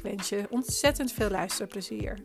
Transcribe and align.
Ik 0.00 0.06
wens 0.06 0.28
je 0.28 0.46
ontzettend 0.50 1.12
veel 1.12 1.30
luisterplezier. 1.30 2.18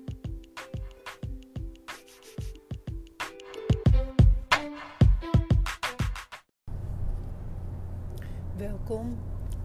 Welkom 8.58 9.18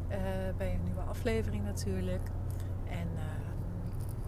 uh, 0.09 0.17
bij 0.57 0.75
een 0.75 0.83
nieuwe 0.85 1.01
aflevering 1.01 1.65
natuurlijk. 1.65 2.29
En 2.89 3.09
uh, 3.15 3.23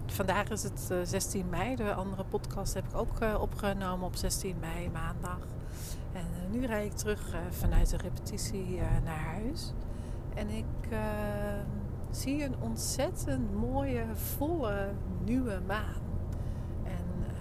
vandaag 0.07 0.51
is 0.51 0.63
het 0.63 0.89
uh, 0.93 0.99
16 1.03 1.49
mei. 1.49 1.77
De 1.77 1.95
andere 1.95 2.25
podcast 2.25 2.75
heb 2.75 2.85
ik 2.85 2.95
ook 2.95 3.41
opgenomen 3.41 4.07
op 4.07 4.17
16 4.17 4.57
mei, 4.61 4.91
maandag. 4.91 5.47
En 6.13 6.27
nu 6.51 6.67
rijd 6.67 6.93
ik 6.93 6.99
terug 6.99 7.35
vanuit 7.51 7.91
de 7.91 7.97
repetitie 7.97 8.81
naar 9.05 9.25
huis. 9.35 9.73
En 10.35 10.49
ik 10.49 10.89
zie 12.17 12.45
een 12.45 12.55
ontzettend 12.61 13.55
mooie, 13.55 14.05
volle 14.15 14.89
nieuwe 15.25 15.61
maan. 15.67 16.03
En 16.85 17.05
uh, 17.21 17.33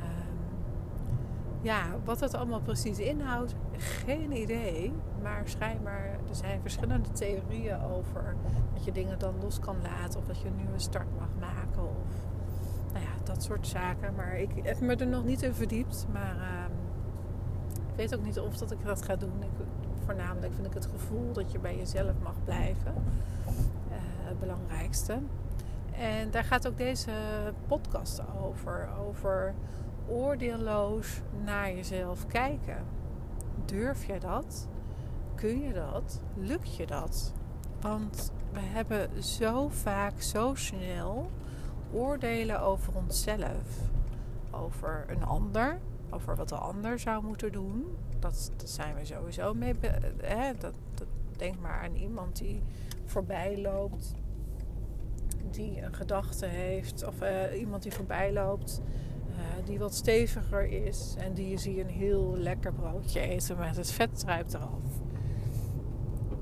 ja, 1.62 1.84
wat 2.04 2.20
het 2.20 2.34
allemaal 2.34 2.62
precies 2.62 3.00
inhoudt, 3.00 3.56
geen 3.78 4.32
idee. 4.32 4.94
Maar 5.22 5.42
schijnbaar, 5.46 6.06
er 6.30 6.36
zijn 6.36 6.62
verschillende 6.62 7.12
theorieën 7.12 7.82
over 7.82 8.36
dat 8.74 8.86
je 8.86 8.92
dingen 8.92 9.20
dan 9.20 9.34
los 9.42 9.60
kan 9.60 9.76
laten. 9.82 10.20
Of 10.20 10.26
dat 10.26 10.42
je 10.42 10.48
een 10.48 10.56
nieuwe 10.56 10.80
start 10.80 11.18
mag 11.20 11.30
maken. 11.40 11.82
Of 11.82 12.28
nou 12.94 13.06
ja, 13.06 13.12
dat 13.24 13.44
soort 13.44 13.68
zaken. 13.68 14.16
Maar 14.16 14.40
ik 14.40 14.52
heb 14.64 14.80
me 14.80 14.96
er 14.96 15.08
nog 15.08 15.24
niet 15.24 15.42
in 15.42 15.54
verdiept. 15.54 16.08
Maar 16.12 16.36
uh, 16.36 16.76
ik 17.90 17.96
weet 17.96 18.16
ook 18.16 18.24
niet 18.24 18.40
of 18.40 18.58
dat 18.58 18.72
ik 18.72 18.86
dat 18.86 19.02
ga 19.02 19.16
doen. 19.16 19.44
Ik, 19.44 19.66
voornamelijk 20.06 20.54
vind 20.54 20.68
ik 20.68 20.74
het 20.74 20.86
gevoel 20.86 21.34
dat 21.34 21.52
je 21.52 21.60
bij 21.60 21.78
jezelf 21.78 22.14
mag 22.24 22.36
blijven 22.44 22.94
belangrijkste. 24.40 25.20
En 25.92 26.32
daar 26.32 26.44
gaat 26.44 26.68
ook 26.68 26.78
deze 26.78 27.12
podcast 27.68 28.22
over. 28.44 28.90
Over 29.08 29.54
oordeelloos 30.08 31.22
naar 31.44 31.74
jezelf 31.74 32.28
kijken. 32.28 32.86
Durf 33.66 34.06
je 34.06 34.20
dat? 34.20 34.68
Kun 35.36 35.62
je 35.62 35.74
dat? 35.74 36.22
Lukt 36.36 36.76
je 36.76 36.86
dat? 36.86 37.34
Want 37.82 38.32
we 38.54 38.60
hebben 38.60 39.24
zo 39.24 39.70
vaak, 39.70 40.22
zo 40.22 40.56
snel 40.56 41.30
oordelen 41.92 42.62
over 42.62 42.96
onszelf. 42.96 43.90
Over 44.52 45.06
een 45.08 45.24
ander. 45.24 45.80
Over 46.10 46.36
wat 46.36 46.50
de 46.50 46.56
ander 46.56 47.00
zou 47.00 47.24
moeten 47.24 47.52
doen. 47.52 47.98
Dat, 48.20 48.52
zijn 48.64 48.96
we 48.96 49.06
sowieso 49.06 49.54
mee. 49.54 49.76
Hè? 50.22 50.54
Dat, 50.58 50.74
dat, 50.94 51.08
denk 51.38 51.60
maar 51.60 51.82
aan 51.82 51.96
iemand 51.96 52.38
die 52.38 52.64
voorbij 53.06 53.62
loopt 53.62 54.14
die 55.54 55.82
een 55.82 55.94
gedachte 55.94 56.46
heeft, 56.46 57.08
of 57.08 57.22
uh, 57.22 57.60
iemand 57.60 57.84
die 57.84 57.92
voorbij 57.92 58.34
loopt, 58.34 58.82
uh, 59.30 59.66
die 59.66 59.80
wat 59.80 59.94
steviger 59.94 60.86
is 60.86 61.16
en 61.18 61.34
die 61.34 61.74
je 61.74 61.82
een 61.82 61.90
heel 61.90 62.36
lekker 62.38 62.74
broodje 62.74 63.20
eten 63.20 63.58
met 63.58 63.76
het 63.76 63.92
vet 63.92 64.20
druipt 64.20 64.54
eraf. 64.54 64.84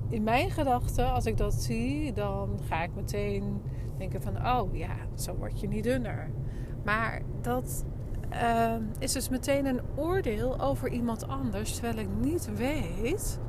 In 0.09 0.23
mijn 0.23 0.51
gedachten, 0.51 1.11
als 1.11 1.25
ik 1.25 1.37
dat 1.37 1.53
zie, 1.53 2.13
dan 2.13 2.59
ga 2.67 2.83
ik 2.83 2.95
meteen 2.95 3.61
denken 3.97 4.21
van, 4.21 4.47
oh 4.47 4.75
ja, 4.75 4.95
zo 5.15 5.35
word 5.35 5.59
je 5.59 5.67
niet 5.67 5.83
dunner. 5.83 6.29
Maar 6.83 7.21
dat 7.41 7.85
uh, 8.33 8.75
is 8.99 9.11
dus 9.11 9.29
meteen 9.29 9.65
een 9.65 9.81
oordeel 9.95 10.61
over 10.61 10.89
iemand 10.89 11.27
anders, 11.27 11.73
terwijl 11.73 11.97
ik 11.97 12.07
niet 12.19 12.55
weet 12.55 13.39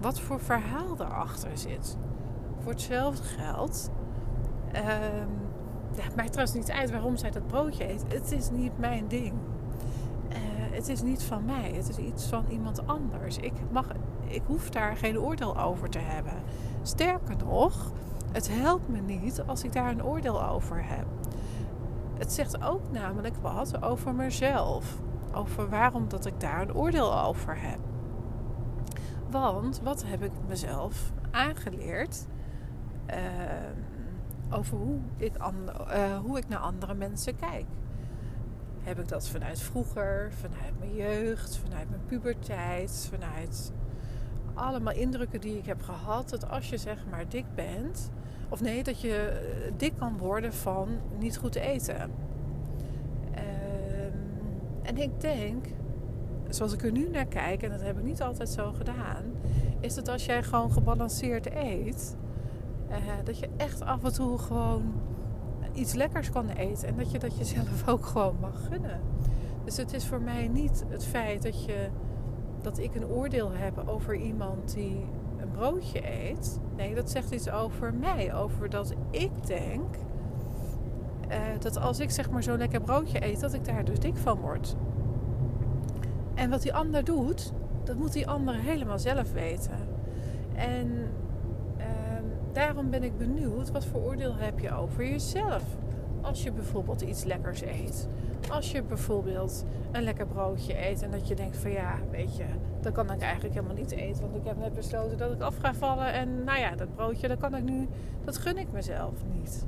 wat 0.00 0.20
voor 0.20 0.40
verhaal 0.40 0.94
erachter 1.00 1.58
zit. 1.58 1.96
Voor 2.60 2.72
hetzelfde 2.72 3.22
geld 3.22 3.90
Um, 4.74 5.28
ja, 5.96 6.02
het 6.02 6.16
maakt 6.16 6.32
trouwens 6.32 6.56
niet 6.56 6.70
uit 6.70 6.90
waarom 6.90 7.16
zij 7.16 7.30
dat 7.30 7.46
broodje 7.46 7.90
eet. 7.90 8.04
Het 8.08 8.32
is 8.32 8.50
niet 8.50 8.78
mijn 8.78 9.08
ding. 9.08 9.32
Uh, 10.28 10.36
het 10.70 10.88
is 10.88 11.02
niet 11.02 11.22
van 11.22 11.44
mij. 11.44 11.72
Het 11.72 11.88
is 11.88 11.96
iets 11.96 12.26
van 12.26 12.44
iemand 12.48 12.86
anders. 12.86 13.36
Ik, 13.36 13.52
mag, 13.70 13.86
ik 14.26 14.42
hoef 14.46 14.70
daar 14.70 14.96
geen 14.96 15.18
oordeel 15.18 15.58
over 15.60 15.90
te 15.90 15.98
hebben. 15.98 16.34
Sterker 16.82 17.36
nog, 17.36 17.92
het 18.32 18.48
helpt 18.50 18.88
me 18.88 19.00
niet 19.00 19.42
als 19.46 19.64
ik 19.64 19.72
daar 19.72 19.90
een 19.90 20.04
oordeel 20.04 20.44
over 20.44 20.84
heb. 20.84 21.06
Het 22.18 22.32
zegt 22.32 22.62
ook 22.62 22.90
namelijk 22.90 23.36
wat 23.36 23.82
over 23.82 24.14
mezelf. 24.14 25.00
Over 25.34 25.68
waarom 25.68 26.08
dat 26.08 26.26
ik 26.26 26.40
daar 26.40 26.60
een 26.60 26.74
oordeel 26.74 27.20
over 27.22 27.60
heb. 27.60 27.78
Want 29.30 29.80
wat 29.82 30.04
heb 30.06 30.22
ik 30.22 30.32
mezelf 30.48 31.12
aangeleerd? 31.30 32.26
Uh, 33.10 33.16
over 34.52 34.76
hoe 34.76 34.98
ik, 35.16 35.32
uh, 35.36 36.18
hoe 36.18 36.38
ik 36.38 36.48
naar 36.48 36.58
andere 36.58 36.94
mensen 36.94 37.36
kijk. 37.36 37.64
Heb 38.82 38.98
ik 38.98 39.08
dat 39.08 39.28
vanuit 39.28 39.60
vroeger, 39.60 40.32
vanuit 40.32 40.78
mijn 40.78 40.94
jeugd, 40.94 41.56
vanuit 41.56 41.90
mijn 41.90 42.02
puberteit, 42.06 43.10
vanuit 43.12 43.72
allemaal 44.54 44.94
indrukken 44.94 45.40
die 45.40 45.58
ik 45.58 45.66
heb 45.66 45.82
gehad. 45.82 46.28
Dat 46.28 46.50
als 46.50 46.70
je 46.70 46.76
zeg 46.76 47.04
maar 47.10 47.28
dik 47.28 47.44
bent, 47.54 48.10
of 48.48 48.60
nee, 48.60 48.82
dat 48.82 49.00
je 49.00 49.16
eh, 49.16 49.72
dik 49.76 49.92
kan 49.98 50.18
worden 50.18 50.52
van 50.52 50.88
niet 51.18 51.36
goed 51.36 51.54
eten. 51.54 52.10
Ehm, 53.34 54.16
en 54.82 54.96
ik 54.96 55.20
denk, 55.20 55.66
zoals 56.48 56.72
ik 56.72 56.82
er 56.82 56.92
nu 56.92 57.08
naar 57.08 57.26
kijk, 57.26 57.62
en 57.62 57.70
dat 57.70 57.82
heb 57.82 57.98
ik 57.98 58.04
niet 58.04 58.22
altijd 58.22 58.48
zo 58.48 58.72
gedaan, 58.72 59.24
is 59.80 59.94
dat 59.94 60.08
als 60.08 60.26
jij 60.26 60.42
gewoon 60.42 60.72
gebalanceerd 60.72 61.54
eet, 61.54 62.16
uh, 62.92 62.98
dat 63.24 63.38
je 63.38 63.48
echt 63.56 63.82
af 63.82 64.04
en 64.04 64.12
toe 64.12 64.38
gewoon 64.38 64.92
iets 65.72 65.92
lekkers 65.92 66.30
kan 66.30 66.48
eten. 66.48 66.88
En 66.88 66.96
dat 66.96 67.10
je 67.10 67.18
dat 67.18 67.38
jezelf 67.38 67.88
ook 67.88 68.06
gewoon 68.06 68.36
mag 68.40 68.66
gunnen. 68.68 69.00
Dus 69.64 69.76
het 69.76 69.92
is 69.92 70.06
voor 70.06 70.20
mij 70.20 70.48
niet 70.48 70.84
het 70.88 71.04
feit 71.04 71.42
dat, 71.42 71.64
je, 71.64 71.88
dat 72.60 72.78
ik 72.78 72.94
een 72.94 73.06
oordeel 73.06 73.50
heb 73.52 73.88
over 73.88 74.14
iemand 74.14 74.74
die 74.74 75.04
een 75.38 75.50
broodje 75.50 76.28
eet. 76.28 76.60
Nee, 76.76 76.94
dat 76.94 77.10
zegt 77.10 77.30
iets 77.30 77.50
over 77.50 77.94
mij. 77.94 78.34
Over 78.34 78.70
dat 78.70 78.94
ik 79.10 79.46
denk 79.46 79.96
uh, 81.32 81.38
dat 81.58 81.78
als 81.78 82.00
ik 82.00 82.10
zeg 82.10 82.30
maar 82.30 82.42
zo'n 82.42 82.58
lekker 82.58 82.80
broodje 82.80 83.26
eet, 83.26 83.40
dat 83.40 83.54
ik 83.54 83.64
daar 83.64 83.84
dus 83.84 83.98
dik 83.98 84.16
van 84.16 84.38
word. 84.40 84.76
En 86.34 86.50
wat 86.50 86.62
die 86.62 86.74
ander 86.74 87.04
doet, 87.04 87.52
dat 87.84 87.96
moet 87.96 88.12
die 88.12 88.28
ander 88.28 88.54
helemaal 88.54 88.98
zelf 88.98 89.32
weten. 89.32 89.78
En 90.54 91.08
daarom 92.52 92.90
ben 92.90 93.02
ik 93.02 93.18
benieuwd, 93.18 93.70
wat 93.70 93.84
voor 93.84 94.00
oordeel 94.00 94.34
heb 94.36 94.58
je 94.58 94.74
over 94.74 95.08
jezelf? 95.08 95.62
Als 96.20 96.42
je 96.42 96.52
bijvoorbeeld 96.52 97.00
iets 97.00 97.24
lekkers 97.24 97.62
eet. 97.62 98.08
Als 98.50 98.72
je 98.72 98.82
bijvoorbeeld 98.82 99.64
een 99.92 100.02
lekker 100.02 100.26
broodje 100.26 100.86
eet 100.88 101.02
en 101.02 101.10
dat 101.10 101.28
je 101.28 101.34
denkt 101.34 101.56
van 101.56 101.70
ja, 101.70 101.98
weet 102.10 102.36
je, 102.36 102.44
dat 102.80 102.92
kan 102.92 103.12
ik 103.12 103.20
eigenlijk 103.20 103.54
helemaal 103.54 103.76
niet 103.76 103.90
eten. 103.90 104.22
Want 104.22 104.36
ik 104.36 104.44
heb 104.44 104.58
net 104.58 104.74
besloten 104.74 105.18
dat 105.18 105.32
ik 105.32 105.40
af 105.40 105.56
ga 105.56 105.74
vallen. 105.74 106.12
En 106.12 106.44
nou 106.44 106.58
ja, 106.58 106.74
dat 106.74 106.94
broodje, 106.94 107.28
dat 107.28 107.38
kan 107.38 107.56
ik 107.56 107.62
nu, 107.62 107.88
dat 108.24 108.38
gun 108.38 108.58
ik 108.58 108.72
mezelf 108.72 109.14
niet. 109.34 109.66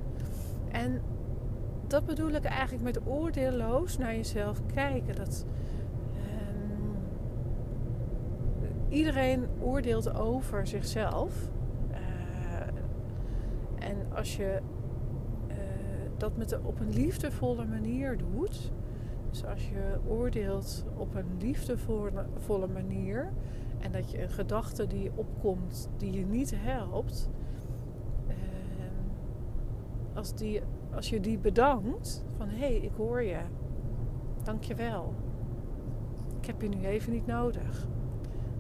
En 0.71 1.03
dat 1.87 2.07
bedoel 2.07 2.31
ik 2.31 2.45
eigenlijk 2.45 2.83
met 2.83 3.07
oordeelloos 3.07 3.99
naar 3.99 4.15
jezelf 4.15 4.61
kijken. 4.75 5.17
Dat 5.17 5.45
um, 6.17 6.97
iedereen 8.89 9.47
oordeelt 9.61 10.15
over 10.15 10.67
zichzelf. 10.67 11.33
Als 14.15 14.37
je 14.37 14.61
uh, 15.49 15.57
dat 16.17 16.37
met 16.37 16.49
de, 16.49 16.61
op 16.63 16.81
een 16.81 16.93
liefdevolle 16.93 17.65
manier 17.65 18.17
doet, 18.17 18.73
dus 19.31 19.45
als 19.45 19.69
je 19.69 19.99
oordeelt 20.09 20.85
op 20.97 21.15
een 21.15 21.37
liefdevolle 21.39 22.67
manier 22.67 23.33
en 23.79 23.93
dat 23.93 24.11
je 24.11 24.23
een 24.23 24.31
gedachte 24.31 24.87
die 24.87 25.11
opkomt 25.15 25.89
die 25.97 26.13
je 26.13 26.27
niet 26.27 26.53
helpt, 26.57 27.31
uh, 28.29 28.35
als, 30.15 30.35
die, 30.35 30.63
als 30.95 31.11
je 31.11 31.21
die 31.21 31.39
bedankt 31.39 32.25
van 32.37 32.49
hé, 32.49 32.57
hey, 32.57 32.77
ik 32.77 32.93
hoor 32.97 33.23
je, 33.23 33.41
dank 34.43 34.63
je 34.63 34.75
wel, 34.75 35.15
ik 36.41 36.47
heb 36.47 36.63
je 36.63 36.69
nu 36.69 36.85
even 36.85 37.13
niet 37.13 37.27
nodig. 37.27 37.87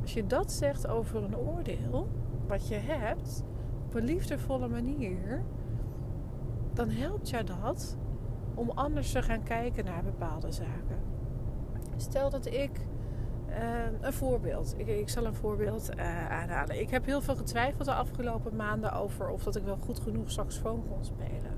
Als 0.01 0.15
je 0.15 0.27
dat 0.27 0.53
zegt 0.53 0.87
over 0.87 1.23
een 1.23 1.37
oordeel 1.37 2.09
wat 2.47 2.69
je 2.69 2.75
hebt, 2.75 3.45
een 3.95 4.05
liefdevolle 4.05 4.69
manier, 4.69 5.43
dan 6.73 6.89
helpt 6.91 7.31
je 7.31 7.45
dat 7.45 7.97
om 8.55 8.71
anders 8.71 9.13
te 9.13 9.23
gaan 9.23 9.43
kijken 9.43 9.85
naar 9.85 10.03
bepaalde 10.03 10.53
zaken. 10.53 10.99
Stel 11.97 12.31
dat 12.31 12.47
ik 12.47 12.71
uh, 13.49 13.57
een 14.01 14.13
voorbeeld. 14.13 14.75
Ik, 14.79 15.09
zal 15.09 15.25
een 15.25 15.35
voorbeeld 15.35 15.91
uh, 15.97 16.31
aanhalen. 16.31 16.81
Ik 16.81 16.91
heb 16.91 17.05
heel 17.05 17.21
veel 17.21 17.37
getwijfeld 17.37 17.85
de 17.85 17.95
afgelopen 17.95 18.57
maanden 18.57 18.93
over 18.93 19.29
of 19.29 19.43
dat 19.43 19.57
ik 19.57 19.65
wel 19.65 19.77
goed 19.77 20.01
genoeg 20.01 20.31
saxofoon 20.31 20.85
kon 20.89 21.05
spelen. 21.05 21.55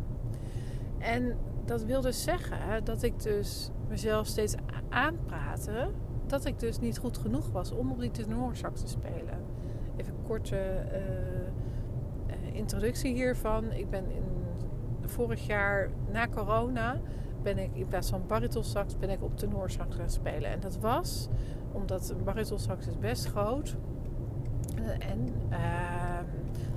En 0.99 1.37
dat 1.65 1.85
wil 1.85 2.01
dus 2.01 2.23
zeggen 2.23 2.85
dat 2.85 3.03
ik 3.03 3.23
dus 3.23 3.71
mezelf 3.89 4.27
steeds 4.27 4.55
aanpraatte 4.89 5.89
dat 6.27 6.45
ik 6.45 6.59
dus 6.59 6.79
niet 6.79 6.99
goed 6.99 7.19
genoeg 7.19 7.51
was 7.51 7.73
om 7.73 7.91
op 7.91 8.01
die 8.01 8.11
tenorsax 8.11 8.81
te 8.81 8.89
spelen. 8.89 9.45
Even 9.97 10.15
korte 10.23 10.87
uh, 10.93 11.46
introductie 12.57 13.15
hiervan. 13.15 13.73
Ik 13.73 13.91
ben 13.91 14.05
in, 14.11 14.25
vorig 15.09 15.47
jaar 15.47 15.91
na 16.13 16.29
corona 16.29 17.01
ben 17.43 17.59
ik 17.59 17.71
in 17.73 17.87
plaats 17.87 18.11
van 18.11 18.23
baritonsax 18.27 18.99
ben 18.99 19.11
ik 19.11 19.23
op 19.23 19.39
tenorsax 19.39 19.97
gaan 19.97 20.11
spelen. 20.11 20.51
En 20.51 20.61
dat 20.61 20.79
was 20.79 21.29
omdat 21.73 22.15
baritonsax 22.25 22.87
is 22.87 22.99
best 22.99 23.27
groot. 23.27 23.77
En 24.99 25.35
ehm, 25.49 26.25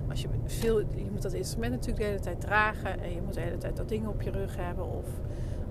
als 0.10 0.22
je 0.22 0.28
veel, 0.46 0.80
je 0.80 1.12
moet 1.12 1.22
dat 1.22 1.34
instrument 1.34 1.72
natuurlijk 1.72 2.00
de 2.00 2.06
hele 2.06 2.20
tijd 2.20 2.42
dragen 2.42 3.00
en 3.02 3.14
je 3.14 3.22
moet 3.22 3.34
de 3.34 3.42
hele 3.42 3.58
tijd 3.58 3.78
dat 3.78 3.90
ding 3.90 4.08
op 4.08 4.22
je 4.22 4.32
rug 4.32 4.56
hebben 4.56 4.86
of 4.86 5.08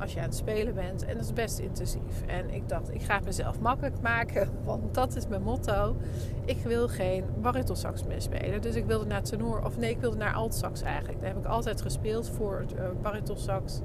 als 0.00 0.12
je 0.12 0.18
aan 0.18 0.24
het 0.24 0.34
spelen 0.36 0.74
bent. 0.74 1.04
En 1.04 1.14
dat 1.14 1.24
is 1.24 1.32
best 1.32 1.58
intensief. 1.58 2.22
En 2.26 2.50
ik 2.50 2.68
dacht, 2.68 2.94
ik 2.94 3.02
ga 3.02 3.14
het 3.14 3.24
mezelf 3.24 3.60
makkelijk 3.60 4.00
maken, 4.00 4.50
want 4.64 4.94
dat 4.94 5.16
is 5.16 5.26
mijn 5.26 5.42
motto. 5.42 5.96
Ik 6.44 6.58
wil 6.64 6.88
geen 6.88 7.24
baritonsax 7.40 8.04
meer 8.04 8.22
spelen. 8.22 8.62
Dus 8.62 8.74
ik 8.74 8.84
wilde 8.84 9.06
naar 9.06 9.22
tenor, 9.22 9.64
of 9.64 9.78
nee, 9.78 9.90
ik 9.90 10.00
wilde 10.00 10.16
naar 10.16 10.34
altsax 10.34 10.82
eigenlijk. 10.82 11.20
Daar 11.20 11.28
heb 11.28 11.38
ik 11.38 11.46
altijd 11.46 11.82
gespeeld 11.82 12.30
voor 12.30 12.64
uh. 12.76 13.82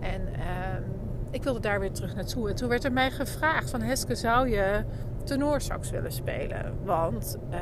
En 0.00 0.20
uh, 0.22 0.86
ik 1.30 1.42
wilde 1.42 1.60
daar 1.60 1.80
weer 1.80 1.92
terug 1.92 2.14
naartoe. 2.14 2.48
En 2.48 2.54
toen 2.54 2.68
werd 2.68 2.84
er 2.84 2.92
mij 2.92 3.10
gevraagd 3.10 3.70
van 3.70 3.80
Heske, 3.80 4.14
zou 4.14 4.48
je 4.48 4.84
tenorsax 5.24 5.90
willen 5.90 6.12
spelen? 6.12 6.74
Want, 6.84 7.38
uh, 7.50 7.58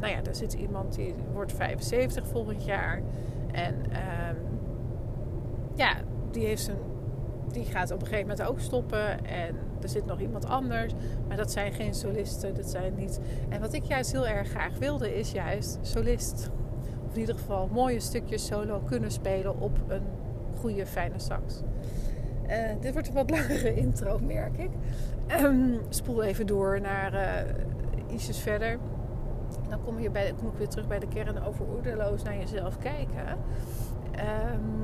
nou 0.00 0.12
ja, 0.12 0.22
er 0.24 0.34
zit 0.34 0.52
iemand 0.52 0.94
die 0.94 1.14
wordt 1.32 1.52
75 1.52 2.26
volgend 2.26 2.64
jaar. 2.64 3.02
En 3.52 3.74
ehm, 3.90 4.36
ja, 5.74 5.94
die 6.30 6.46
heeft 6.46 6.62
zijn 6.62 6.76
die 7.52 7.64
gaat 7.64 7.90
op 7.90 8.00
een 8.00 8.06
gegeven 8.06 8.28
moment 8.28 8.48
ook 8.48 8.60
stoppen. 8.60 9.24
En 9.24 9.56
er 9.82 9.88
zit 9.88 10.06
nog 10.06 10.20
iemand 10.20 10.44
anders. 10.44 10.92
Maar 11.28 11.36
dat 11.36 11.52
zijn 11.52 11.72
geen 11.72 11.94
solisten. 11.94 12.54
Dat 12.54 12.68
zijn 12.68 12.94
niet. 12.94 13.20
En 13.48 13.60
wat 13.60 13.72
ik 13.72 13.84
juist 13.84 14.12
heel 14.12 14.26
erg 14.26 14.48
graag 14.48 14.78
wilde, 14.78 15.18
is 15.18 15.32
juist 15.32 15.78
solist. 15.82 16.50
Of 17.06 17.14
in 17.14 17.20
ieder 17.20 17.34
geval 17.34 17.68
mooie 17.72 18.00
stukjes 18.00 18.46
solo 18.46 18.80
kunnen 18.80 19.10
spelen 19.10 19.60
op 19.60 19.78
een 19.88 20.02
goede, 20.60 20.86
fijne 20.86 21.18
sax. 21.18 21.62
Uh, 22.48 22.58
dit 22.80 22.92
wordt 22.92 23.08
een 23.08 23.14
wat 23.14 23.30
langere 23.36 23.74
intro, 23.74 24.18
merk 24.18 24.58
ik. 24.58 24.70
Um, 25.40 25.80
spoel 25.88 26.22
even 26.22 26.46
door 26.46 26.80
naar 26.80 27.14
uh, 27.14 28.14
ietsjes 28.14 28.38
verder. 28.38 28.78
Dan 29.68 29.82
kom, 29.82 30.00
je 30.00 30.10
bij, 30.10 30.32
kom 30.38 30.48
ik 30.48 30.58
weer 30.58 30.68
terug 30.68 30.86
bij 30.86 30.98
de 30.98 31.08
kern 31.08 31.44
over 31.44 31.66
oordeloos 31.66 32.22
naar 32.22 32.36
jezelf 32.36 32.78
kijken. 32.78 33.38
Um, 34.54 34.81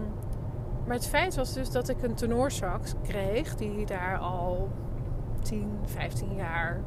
maar 0.89 0.97
het 0.97 1.07
feit 1.07 1.35
was 1.35 1.53
dus 1.53 1.71
dat 1.71 1.89
ik 1.89 2.03
een 2.03 2.15
tenorsax 2.15 2.95
kreeg 3.03 3.55
die 3.55 3.87
daar 3.87 4.19
al 4.19 4.69
10, 5.43 5.79
15 5.85 6.35
jaar, 6.35 6.81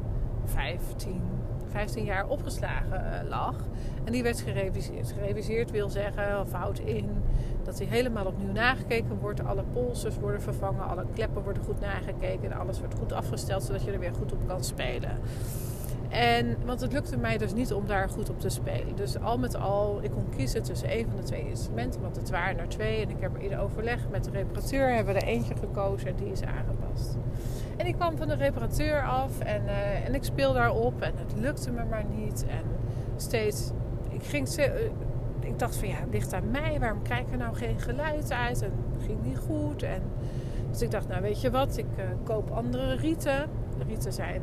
15, 0.44 1.22
15 1.70 2.04
jaar 2.04 2.28
opgeslagen 2.28 3.20
eh, 3.20 3.28
lag. 3.28 3.54
En 4.04 4.12
die 4.12 4.22
werd 4.22 4.40
gereviseerd. 4.40 5.12
Gereviseerd 5.12 5.70
wil 5.70 5.90
zeggen, 5.90 6.40
of 6.40 6.52
houdt 6.52 6.80
in 6.80 7.22
dat 7.64 7.78
hij 7.78 7.86
helemaal 7.86 8.26
opnieuw 8.26 8.52
nagekeken 8.52 9.18
wordt. 9.18 9.44
Alle 9.44 9.64
polsers 9.72 10.18
worden 10.18 10.42
vervangen, 10.42 10.88
alle 10.88 11.06
kleppen 11.14 11.42
worden 11.42 11.62
goed 11.62 11.80
nagekeken 11.80 12.52
en 12.52 12.58
alles 12.58 12.78
wordt 12.78 12.94
goed 12.98 13.12
afgesteld 13.12 13.62
zodat 13.62 13.82
je 13.84 13.92
er 13.92 13.98
weer 13.98 14.14
goed 14.14 14.32
op 14.32 14.46
kan 14.46 14.64
spelen. 14.64 15.18
En, 16.12 16.56
want 16.64 16.80
het 16.80 16.92
lukte 16.92 17.16
mij 17.16 17.38
dus 17.38 17.52
niet 17.52 17.72
om 17.72 17.86
daar 17.86 18.08
goed 18.08 18.30
op 18.30 18.40
te 18.40 18.48
spelen. 18.48 18.96
Dus 18.96 19.18
al 19.18 19.38
met 19.38 19.56
al, 19.56 19.98
ik 20.02 20.10
kon 20.10 20.28
kiezen 20.36 20.62
tussen 20.62 20.98
een 20.98 21.06
van 21.08 21.16
de 21.16 21.22
twee 21.22 21.48
instrumenten. 21.48 22.00
Want 22.00 22.16
het 22.16 22.30
waren 22.30 22.58
er 22.58 22.68
twee. 22.68 23.02
En 23.02 23.10
ik 23.10 23.16
heb 23.20 23.34
er 23.34 23.42
in 23.42 23.58
overleg 23.58 23.98
met 24.10 24.24
de 24.24 24.30
reparateur 24.30 24.94
hebben 24.94 25.14
we 25.14 25.20
er 25.20 25.26
eentje 25.26 25.54
gekozen 25.56 26.08
en 26.08 26.16
die 26.16 26.32
is 26.32 26.42
aangepast. 26.42 27.16
En 27.76 27.86
ik 27.86 27.94
kwam 27.94 28.16
van 28.16 28.28
de 28.28 28.34
reparateur 28.34 29.02
af 29.02 29.40
en, 29.40 29.62
uh, 29.64 30.06
en 30.06 30.14
ik 30.14 30.24
speel 30.24 30.52
daarop. 30.52 31.00
En 31.00 31.12
het 31.16 31.40
lukte 31.40 31.70
me 31.70 31.84
maar 31.84 32.04
niet. 32.14 32.44
En 32.48 32.64
steeds, 33.16 33.70
ik 34.08 34.22
ging... 34.22 34.58
Uh, 34.58 34.64
ik 35.40 35.58
dacht 35.58 35.76
van 35.76 35.88
ja, 35.88 35.98
ligt 36.10 36.32
aan 36.32 36.50
mij. 36.50 36.76
Waarom 36.80 37.02
krijg 37.02 37.20
ik 37.20 37.32
er 37.32 37.38
nou 37.38 37.54
geen 37.54 37.80
geluid 37.80 38.32
uit? 38.32 38.62
En 38.62 38.72
het 38.92 39.04
ging 39.04 39.22
niet 39.22 39.38
goed. 39.38 39.82
En, 39.82 40.02
dus 40.70 40.82
ik 40.82 40.90
dacht, 40.90 41.08
nou 41.08 41.22
weet 41.22 41.40
je 41.40 41.50
wat, 41.50 41.76
ik 41.76 41.86
uh, 41.98 42.04
koop 42.24 42.50
andere 42.50 42.94
rieten. 42.94 43.48
De 43.78 43.84
rieten 43.84 44.12
zijn 44.12 44.42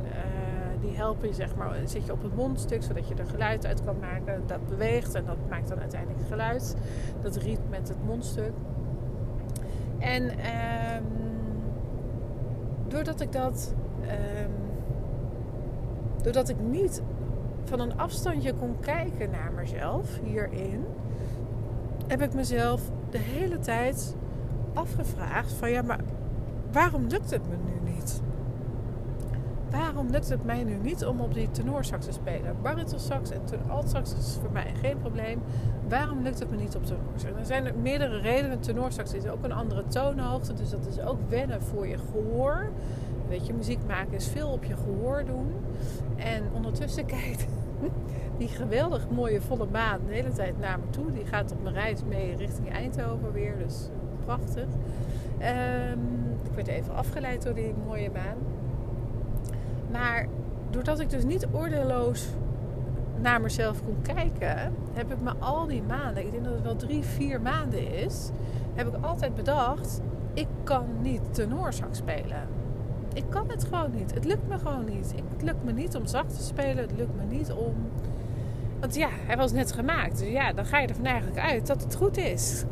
die 0.82 0.96
helpen 0.96 1.28
je, 1.28 1.34
zeg 1.34 1.56
maar, 1.56 1.76
zit 1.86 2.06
je 2.06 2.12
op 2.12 2.24
het 2.24 2.36
mondstuk 2.36 2.84
zodat 2.84 3.08
je 3.08 3.16
er 3.16 3.26
geluid 3.26 3.66
uit 3.66 3.84
kan 3.84 4.00
maken. 4.00 4.44
Dat 4.46 4.68
beweegt 4.68 5.16
en 5.16 5.26
dat 5.26 5.38
maakt 5.50 5.70
dan 5.70 5.80
uiteindelijk 5.80 6.28
geluid. 6.28 6.76
Dat 7.22 7.36
riet 7.36 7.70
met 7.70 7.88
het 7.88 8.06
mondstuk. 8.06 8.54
En 10.00 10.24
um, 10.24 11.06
doordat 12.88 13.22
ik 13.22 13.32
dat, 13.32 13.76
um, 14.02 14.52
doordat 16.22 16.50
ik 16.50 16.60
niet 16.60 17.02
van 17.64 17.80
een 17.80 17.98
afstandje 17.98 18.54
kon 18.54 18.80
kijken 18.80 19.30
naar 19.30 19.52
mezelf 19.56 20.20
hierin, 20.24 20.86
heb 22.08 22.22
ik 22.22 22.34
mezelf 22.34 22.82
de 23.10 23.18
hele 23.18 23.60
tijd 23.60 24.16
afgevraagd 24.74 25.52
van 25.52 25.72
ja, 25.72 25.82
maar 25.82 26.00
waarom 26.72 27.08
lukt 27.08 27.32
het 27.32 27.50
me 27.50 27.56
nu? 27.56 27.79
Waarom 29.72 30.10
lukt 30.10 30.30
het 30.30 30.46
mij 30.46 30.64
nu 30.64 30.78
niet 30.82 31.06
om 31.06 31.20
op 31.20 31.34
die 31.34 31.52
tenorsax 31.52 32.06
te 32.06 32.12
spelen? 32.12 32.56
Baritonsax 32.62 33.30
en 33.32 33.42
altsax 33.68 34.14
is 34.14 34.38
voor 34.42 34.52
mij 34.52 34.74
geen 34.82 35.00
probleem. 35.00 35.42
Waarom 35.88 36.22
lukt 36.22 36.40
het 36.40 36.50
me 36.50 36.58
niet 36.58 36.76
op 36.76 36.86
tenorsax? 36.86 37.40
Er 37.40 37.46
zijn 37.46 37.66
er 37.66 37.76
meerdere 37.76 38.20
redenen. 38.20 38.60
Tenorsax 38.60 39.14
is 39.14 39.28
ook 39.28 39.44
een 39.44 39.52
andere 39.52 39.84
toonhoogte, 39.88 40.54
dus 40.54 40.70
dat 40.70 40.88
is 40.88 41.00
ook 41.00 41.20
wennen 41.30 41.62
voor 41.62 41.88
je 41.88 41.98
gehoor. 41.98 42.70
Weet 43.28 43.48
je, 43.48 43.54
muziek 43.54 43.80
maken 43.88 44.14
is 44.14 44.28
veel 44.28 44.48
op 44.48 44.64
je 44.64 44.76
gehoor 44.76 45.26
doen. 45.26 45.54
En 46.16 46.44
ondertussen 46.54 47.06
kijkt 47.16 47.46
die 48.38 48.48
geweldig 48.48 49.10
mooie 49.10 49.42
volle 49.42 49.68
maan 49.72 50.00
de 50.08 50.14
hele 50.14 50.32
tijd 50.32 50.60
naar 50.60 50.80
me 50.80 50.90
toe. 50.90 51.12
Die 51.12 51.26
gaat 51.26 51.52
op 51.52 51.64
mijn 51.64 51.76
reis 51.76 52.04
mee 52.04 52.36
richting 52.36 52.72
Eindhoven 52.72 53.32
weer, 53.32 53.58
dus 53.58 53.90
prachtig. 54.26 54.68
Um, 55.40 56.20
ik 56.44 56.56
werd 56.56 56.68
even 56.68 56.96
afgeleid 56.96 57.44
door 57.44 57.54
die 57.54 57.74
mooie 57.86 58.10
maan. 58.12 58.38
Maar 59.92 60.28
doordat 60.70 61.00
ik 61.00 61.10
dus 61.10 61.24
niet 61.24 61.48
oordeelloos 61.52 62.28
naar 63.22 63.42
mezelf 63.42 63.84
kon 63.84 64.02
kijken, 64.02 64.74
heb 64.94 65.12
ik 65.12 65.22
me 65.22 65.32
al 65.40 65.68
die 65.68 65.84
maanden, 65.84 66.26
ik 66.26 66.32
denk 66.32 66.44
dat 66.44 66.54
het 66.54 66.64
wel 66.64 66.76
drie, 66.76 67.04
vier 67.04 67.42
maanden 67.42 67.94
is, 67.94 68.30
heb 68.76 68.88
ik 68.88 69.04
altijd 69.04 69.36
bedacht: 69.36 70.02
ik 70.34 70.48
kan 70.64 70.86
niet 71.02 71.22
tenorsax 71.34 71.98
spelen. 71.98 72.48
Ik 73.14 73.24
kan 73.30 73.50
het 73.50 73.64
gewoon 73.64 73.92
niet. 73.92 74.14
Het 74.14 74.26
lukt 74.26 74.48
me 74.48 74.58
gewoon 74.58 74.86
niet. 74.86 75.14
Het 75.34 75.42
lukt 75.42 75.64
me 75.64 75.72
niet 75.72 75.96
om 75.96 76.06
zacht 76.06 76.38
te 76.38 76.44
spelen. 76.44 76.78
Het 76.78 76.98
lukt 76.98 77.16
me 77.16 77.36
niet 77.36 77.52
om. 77.52 77.76
Want 78.80 78.96
ja, 78.96 79.08
hij 79.12 79.38
was 79.38 79.52
net 79.52 79.72
gemaakt. 79.72 80.20
Dus 80.20 80.30
ja, 80.30 80.54
dan 80.54 80.66
ga 80.66 80.80
je 80.80 80.88
ervan 80.88 81.06
eigenlijk 81.06 81.40
uit 81.40 81.68
dat 81.68 81.84
het 81.84 81.96
goed 81.96 82.18
is. 82.18 82.64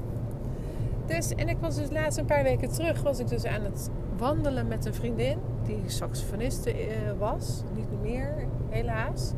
Dus, 1.06 1.36
en 1.36 1.50
ik 1.50 1.58
was 1.60 1.76
dus 1.76 1.90
laatst 1.90 2.20
een 2.20 2.26
paar 2.26 2.44
weken 2.44 2.70
terug, 2.72 3.02
was 3.02 3.20
ik 3.20 3.28
dus 3.28 3.46
aan 3.46 3.62
het 3.62 3.90
wandelen 4.18 4.68
met 4.68 4.86
een 4.86 4.94
vriendin 4.94 5.40
die 5.64 5.84
saxofoniste 5.86 6.88
uh, 6.88 7.12
was. 7.18 7.64
Niet 7.76 8.02
meer, 8.02 8.48
helaas. 8.70 9.34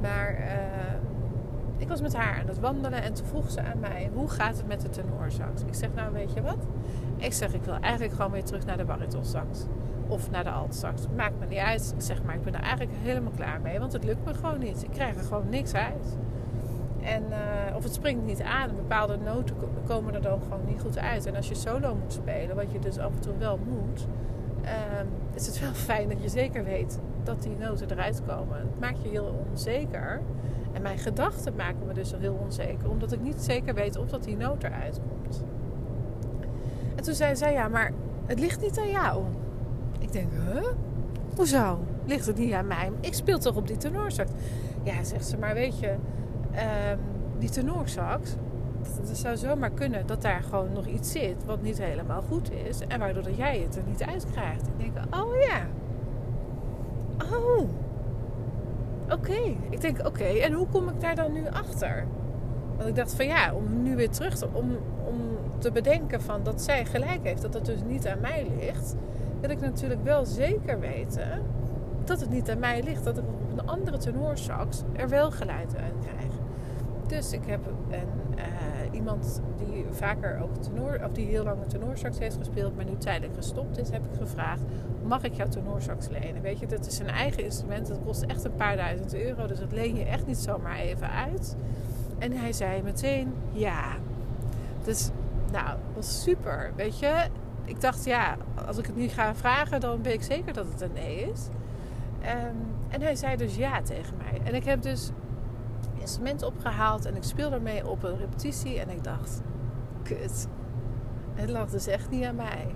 Maar 0.00 0.38
uh, 0.38 0.92
ik 1.76 1.88
was 1.88 2.00
met 2.00 2.16
haar 2.16 2.38
aan 2.40 2.46
het 2.46 2.60
wandelen 2.60 3.02
en 3.02 3.14
toen 3.14 3.26
vroeg 3.26 3.50
ze 3.50 3.62
aan 3.62 3.78
mij: 3.80 4.10
hoe 4.14 4.28
gaat 4.28 4.56
het 4.56 4.66
met 4.66 4.80
de 4.80 4.88
tenorsax? 4.88 5.62
Ik 5.62 5.74
zeg: 5.74 5.94
Nou, 5.94 6.12
weet 6.12 6.32
je 6.32 6.42
wat? 6.42 6.66
Ik 7.16 7.32
zeg: 7.32 7.54
Ik 7.54 7.64
wil 7.64 7.74
eigenlijk 7.74 8.14
gewoon 8.14 8.30
weer 8.30 8.44
terug 8.44 8.66
naar 8.66 8.76
de 8.76 8.84
baritonsax. 8.84 9.66
Of 10.08 10.30
naar 10.30 10.44
de 10.44 10.50
altsax. 10.50 11.06
Maakt 11.16 11.38
me 11.38 11.46
niet 11.46 11.58
uit. 11.58 11.92
Ik 11.96 12.02
zeg 12.02 12.22
maar: 12.22 12.34
Ik 12.34 12.42
ben 12.42 12.54
er 12.54 12.60
eigenlijk 12.60 12.96
helemaal 13.02 13.32
klaar 13.36 13.60
mee, 13.60 13.78
want 13.78 13.92
het 13.92 14.04
lukt 14.04 14.24
me 14.24 14.34
gewoon 14.34 14.58
niet. 14.58 14.82
Ik 14.82 14.90
krijg 14.90 15.16
er 15.16 15.22
gewoon 15.22 15.48
niks 15.48 15.74
uit. 15.74 16.18
En, 17.02 17.22
uh, 17.30 17.76
of 17.76 17.82
het 17.82 17.94
springt 17.94 18.24
niet 18.24 18.42
aan. 18.42 18.76
Bepaalde 18.76 19.16
noten 19.16 19.56
komen 19.86 20.14
er 20.14 20.22
dan 20.22 20.40
gewoon 20.42 20.64
niet 20.66 20.80
goed 20.80 20.98
uit. 20.98 21.26
En 21.26 21.36
als 21.36 21.48
je 21.48 21.54
solo 21.54 21.94
moet 21.94 22.12
spelen, 22.12 22.56
wat 22.56 22.72
je 22.72 22.78
dus 22.78 22.98
af 22.98 23.12
en 23.14 23.20
toe 23.20 23.36
wel 23.38 23.58
moet, 23.68 24.06
uh, 24.64 24.70
is 25.34 25.46
het 25.46 25.60
wel 25.60 25.72
fijn 25.90 26.08
dat 26.08 26.22
je 26.22 26.28
zeker 26.28 26.64
weet 26.64 26.98
dat 27.22 27.42
die 27.42 27.56
noten 27.56 27.90
eruit 27.90 28.22
komen. 28.26 28.58
Het 28.58 28.80
maakt 28.80 29.02
je 29.02 29.08
heel 29.08 29.44
onzeker. 29.50 30.20
En 30.72 30.82
mijn 30.82 30.98
gedachten 30.98 31.56
maken 31.56 31.86
me 31.86 31.92
dus 31.92 32.14
heel 32.18 32.38
onzeker, 32.42 32.90
omdat 32.90 33.12
ik 33.12 33.20
niet 33.20 33.40
zeker 33.40 33.74
weet 33.74 33.96
of 33.96 34.08
dat 34.08 34.24
die 34.24 34.36
noot 34.36 34.62
eruit 34.62 35.00
komt. 35.08 35.44
En 36.96 37.02
toen 37.02 37.14
zei 37.14 37.36
zij, 37.36 37.52
ja, 37.52 37.68
maar 37.68 37.92
het 38.26 38.38
ligt 38.38 38.60
niet 38.60 38.78
aan 38.78 38.90
jou. 38.90 39.24
Ik 39.98 40.12
denk, 40.12 40.28
huh? 40.32 40.66
Hoezo? 41.36 41.78
Ligt 42.04 42.26
het 42.26 42.38
niet 42.38 42.52
aan 42.52 42.66
mij? 42.66 42.90
Ik 43.00 43.14
speel 43.14 43.38
toch 43.38 43.56
op 43.56 43.66
die 43.66 43.76
tenorsax? 43.76 44.30
Ja, 44.82 45.04
zegt 45.04 45.26
ze, 45.26 45.38
maar 45.38 45.54
weet 45.54 45.78
je, 45.78 45.94
um, 46.52 46.98
die 47.38 47.50
tenorsax, 47.50 48.36
het 49.08 49.18
zou 49.18 49.36
zomaar 49.36 49.70
kunnen 49.70 50.06
dat 50.06 50.22
daar 50.22 50.42
gewoon 50.42 50.72
nog 50.72 50.86
iets 50.86 51.12
zit 51.12 51.44
wat 51.44 51.62
niet 51.62 51.78
helemaal 51.78 52.22
goed 52.22 52.52
is. 52.52 52.80
En 52.88 52.98
waardoor 52.98 53.22
dat 53.22 53.36
jij 53.36 53.58
het 53.58 53.76
er 53.76 53.82
niet 53.86 54.02
uit 54.02 54.26
krijgt. 54.30 54.66
Ik 54.66 54.94
denk, 54.94 55.14
oh 55.14 55.40
ja. 55.40 55.66
Oh. 57.36 57.68
Oké. 59.10 59.56
Ik 59.70 59.80
denk, 59.80 60.06
oké. 60.06 60.24
En 60.24 60.52
hoe 60.52 60.66
kom 60.66 60.88
ik 60.88 61.00
daar 61.00 61.14
dan 61.14 61.32
nu 61.32 61.46
achter? 61.48 62.06
Want 62.76 62.88
ik 62.88 62.96
dacht 62.96 63.14
van 63.14 63.26
ja, 63.26 63.54
om 63.54 63.82
nu 63.82 63.96
weer 63.96 64.10
terug 64.10 64.38
te, 64.38 64.48
om, 64.52 64.76
om 65.04 65.16
te 65.58 65.72
bedenken 65.72 66.22
van 66.22 66.42
dat 66.42 66.62
zij 66.62 66.84
gelijk 66.84 67.20
heeft. 67.22 67.42
Dat 67.42 67.54
het 67.54 67.64
dus 67.64 67.80
niet 67.86 68.08
aan 68.08 68.20
mij 68.20 68.46
ligt. 68.58 68.96
Wil 69.40 69.50
ik 69.50 69.60
natuurlijk 69.60 70.02
wel 70.04 70.24
zeker 70.24 70.80
weten 70.80 71.42
dat 72.04 72.20
het 72.20 72.30
niet 72.30 72.50
aan 72.50 72.58
mij 72.58 72.82
ligt. 72.82 73.04
Dat 73.04 73.18
ik 73.18 73.24
op 73.24 73.58
een 73.58 73.66
andere 73.66 73.96
tenorsax 73.96 74.82
er 74.92 75.08
wel 75.08 75.30
geluid 75.30 75.76
uit 75.76 75.94
krijg. 76.00 76.32
Dus 77.12 77.32
ik 77.32 77.46
heb 77.46 77.66
een, 77.66 78.38
uh, 78.38 78.44
iemand 78.92 79.40
die 79.56 79.84
vaker 79.90 80.40
ook 80.42 80.56
tenor, 80.56 81.00
of 81.04 81.12
die 81.12 81.26
heel 81.26 81.44
lang 81.44 81.62
een 81.62 81.68
tenorsax 81.68 82.18
heeft 82.18 82.36
gespeeld, 82.36 82.76
maar 82.76 82.84
nu 82.84 82.96
tijdelijk 82.96 83.34
gestopt 83.34 83.78
is, 83.78 83.90
heb 83.90 84.04
ik 84.04 84.18
gevraagd: 84.18 84.62
mag 85.04 85.22
ik 85.22 85.34
jouw 85.34 85.48
tenorsax 85.48 86.08
lenen? 86.08 86.42
Weet 86.42 86.58
je, 86.58 86.66
dat 86.66 86.86
is 86.86 86.98
een 86.98 87.08
eigen 87.08 87.44
instrument, 87.44 87.88
dat 87.88 87.98
kost 88.04 88.22
echt 88.22 88.44
een 88.44 88.54
paar 88.54 88.76
duizend 88.76 89.14
euro, 89.14 89.46
dus 89.46 89.58
dat 89.58 89.72
leen 89.72 89.96
je 89.96 90.04
echt 90.04 90.26
niet 90.26 90.38
zomaar 90.38 90.76
even 90.76 91.10
uit. 91.10 91.56
En 92.18 92.32
hij 92.32 92.52
zei 92.52 92.82
meteen 92.82 93.32
ja. 93.50 93.96
Dus 94.84 95.10
nou, 95.52 95.78
was 95.94 96.22
super. 96.22 96.72
Weet 96.76 96.98
je, 96.98 97.26
ik 97.64 97.80
dacht 97.80 98.04
ja, 98.04 98.36
als 98.66 98.78
ik 98.78 98.86
het 98.86 98.96
niet 98.96 99.12
ga 99.12 99.34
vragen, 99.34 99.80
dan 99.80 100.02
weet 100.02 100.14
ik 100.14 100.22
zeker 100.22 100.52
dat 100.52 100.66
het 100.66 100.80
een 100.80 100.92
nee 100.92 101.30
is. 101.32 101.48
Um, 102.22 102.56
en 102.88 103.02
hij 103.02 103.14
zei 103.14 103.36
dus 103.36 103.56
ja 103.56 103.82
tegen 103.82 104.16
mij. 104.16 104.40
En 104.44 104.54
ik 104.54 104.64
heb 104.64 104.82
dus 104.82 105.10
instrument 106.02 106.42
opgehaald 106.42 107.04
en 107.04 107.16
ik 107.16 107.22
speelde 107.22 107.56
ermee 107.56 107.88
op 107.88 108.02
een 108.02 108.18
repetitie. 108.18 108.80
En 108.80 108.90
ik 108.90 109.04
dacht, 109.04 109.40
kut. 110.02 110.48
Het 111.34 111.50
lag 111.50 111.70
dus 111.70 111.86
echt 111.86 112.10
niet 112.10 112.24
aan 112.24 112.34
mij. 112.34 112.74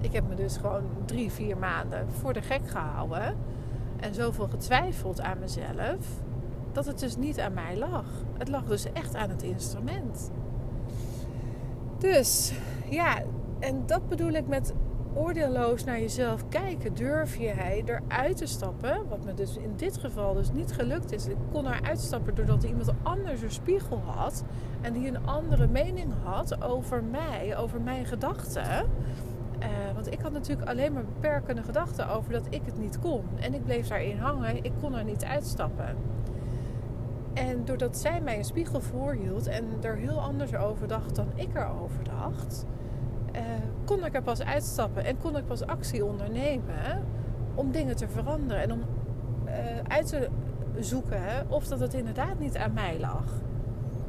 Ik 0.00 0.12
heb 0.12 0.28
me 0.28 0.34
dus 0.34 0.56
gewoon 0.56 0.82
drie, 1.04 1.30
vier 1.30 1.56
maanden 1.56 2.10
voor 2.10 2.32
de 2.32 2.42
gek 2.42 2.68
gehouden. 2.68 3.36
En 4.00 4.14
zoveel 4.14 4.48
getwijfeld 4.48 5.20
aan 5.20 5.38
mezelf. 5.38 6.22
Dat 6.72 6.86
het 6.86 6.98
dus 6.98 7.16
niet 7.16 7.40
aan 7.40 7.54
mij 7.54 7.76
lag. 7.76 8.06
Het 8.38 8.48
lag 8.48 8.64
dus 8.64 8.92
echt 8.92 9.14
aan 9.14 9.30
het 9.30 9.42
instrument. 9.42 10.30
Dus 11.98 12.52
ja, 12.90 13.22
en 13.58 13.82
dat 13.86 14.08
bedoel 14.08 14.32
ik 14.32 14.46
met 14.46 14.74
oordeelloos 15.14 15.84
naar 15.84 16.00
jezelf 16.00 16.48
kijken. 16.48 16.94
Durf 16.94 17.36
je 17.36 17.48
hij 17.48 17.84
eruit 17.86 18.36
te 18.36 18.46
stappen? 18.46 19.08
Wat 19.08 19.24
me 19.24 19.34
dus 19.34 19.56
in 19.56 19.72
dit 19.76 19.96
geval 19.96 20.34
dus 20.34 20.52
niet 20.52 20.72
gelukt 20.72 21.12
is. 21.12 21.26
Ik 21.26 21.36
kon 21.52 21.66
eruit 21.66 22.00
stappen 22.00 22.34
doordat 22.34 22.62
iemand 22.62 22.92
anders 23.02 23.42
een 23.42 23.50
spiegel 23.50 24.02
had. 24.04 24.44
En 24.80 24.92
die 24.92 25.08
een 25.08 25.26
andere 25.26 25.66
mening 25.66 26.12
had 26.22 26.62
over 26.62 27.04
mij, 27.04 27.56
over 27.56 27.80
mijn 27.80 28.06
gedachten. 28.06 28.86
Uh, 29.58 29.94
want 29.94 30.12
ik 30.12 30.20
had 30.20 30.32
natuurlijk 30.32 30.68
alleen 30.68 30.92
maar 30.92 31.04
beperkende 31.04 31.62
gedachten 31.62 32.08
over 32.08 32.32
dat 32.32 32.46
ik 32.50 32.62
het 32.64 32.78
niet 32.78 32.98
kon. 32.98 33.24
En 33.40 33.54
ik 33.54 33.64
bleef 33.64 33.88
daarin 33.88 34.18
hangen. 34.18 34.64
Ik 34.64 34.72
kon 34.80 34.94
er 34.94 35.04
niet 35.04 35.24
uitstappen. 35.24 35.96
En 37.34 37.64
doordat 37.64 37.96
zij 37.96 38.20
mij 38.20 38.38
een 38.38 38.44
spiegel 38.44 38.80
voorhield 38.80 39.46
en 39.46 39.64
er 39.82 39.96
heel 39.96 40.20
anders 40.20 40.54
over 40.54 40.88
dacht 40.88 41.14
dan 41.14 41.26
ik 41.34 41.54
erover 41.54 42.04
dacht, 42.04 42.66
uh, 43.36 43.40
kon 43.84 44.04
ik 44.04 44.14
er 44.14 44.22
pas 44.22 44.42
uitstappen 44.42 45.04
en 45.04 45.18
kon 45.18 45.36
ik 45.36 45.46
pas 45.46 45.66
actie 45.66 46.04
ondernemen 46.04 47.04
om 47.54 47.70
dingen 47.70 47.96
te 47.96 48.08
veranderen 48.08 48.62
en 48.62 48.72
om 48.72 48.80
uh, 49.46 49.52
uit 49.88 50.06
te 50.06 50.28
zoeken 50.78 51.46
of 51.48 51.66
dat 51.66 51.80
het 51.80 51.94
inderdaad 51.94 52.38
niet 52.38 52.56
aan 52.56 52.72
mij 52.72 52.96
lag. 53.00 53.42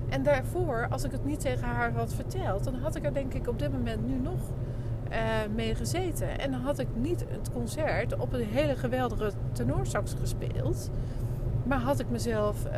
En 0.10 0.24
daarvoor, 0.24 0.88
als 0.90 1.04
ik 1.04 1.12
het 1.12 1.26
niet 1.26 1.40
tegen 1.40 1.68
haar 1.68 1.94
had 1.94 2.14
verteld, 2.14 2.64
dan 2.64 2.76
had 2.76 2.96
ik 2.96 3.06
er 3.06 3.14
denk 3.14 3.34
ik 3.34 3.48
op 3.48 3.60
dit 3.60 3.72
moment 3.72 4.08
nu 4.08 4.20
nog 4.20 4.40
uh, 5.12 5.18
mee 5.56 5.76
gezeten. 5.76 6.40
En 6.40 6.52
dan 6.52 6.62
had 6.62 6.80
ik 6.80 6.88
niet 6.96 7.26
het 7.30 7.52
concert 7.52 8.18
op 8.18 8.34
een 8.34 8.46
hele 8.46 8.76
geweldige 8.76 9.32
tenorsax 9.52 10.14
gespeeld. 10.20 10.90
Maar 11.64 11.80
had 11.80 12.00
ik 12.00 12.10
mezelf 12.10 12.66
uh, 12.66 12.72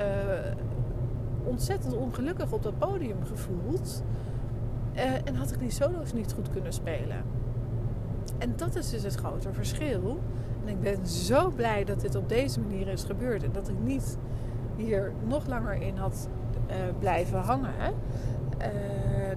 ontzettend 1.43 1.95
ongelukkig 1.95 2.51
op 2.51 2.63
dat 2.63 2.77
podium 2.77 3.25
gevoeld. 3.25 4.03
Uh, 4.97 5.03
en 5.23 5.35
had 5.35 5.51
ik 5.51 5.59
die 5.59 5.71
solo's 5.71 6.13
niet 6.13 6.33
goed 6.33 6.49
kunnen 6.49 6.73
spelen. 6.73 7.23
En 8.37 8.53
dat 8.55 8.75
is 8.75 8.89
dus 8.89 9.03
het 9.03 9.15
grote 9.15 9.53
verschil. 9.53 10.19
En 10.63 10.69
ik 10.69 10.81
ben 10.81 11.07
zo 11.07 11.49
blij 11.49 11.83
dat 11.83 12.01
dit 12.01 12.15
op 12.15 12.29
deze 12.29 12.59
manier 12.59 12.87
is 12.87 13.03
gebeurd. 13.03 13.43
En 13.43 13.51
dat 13.51 13.69
ik 13.69 13.79
niet 13.79 14.17
hier 14.75 15.11
nog 15.27 15.47
langer 15.47 15.81
in 15.81 15.97
had 15.97 16.29
uh, 16.69 16.75
blijven 16.99 17.39
hangen. 17.39 17.93
Uh, 18.61 18.67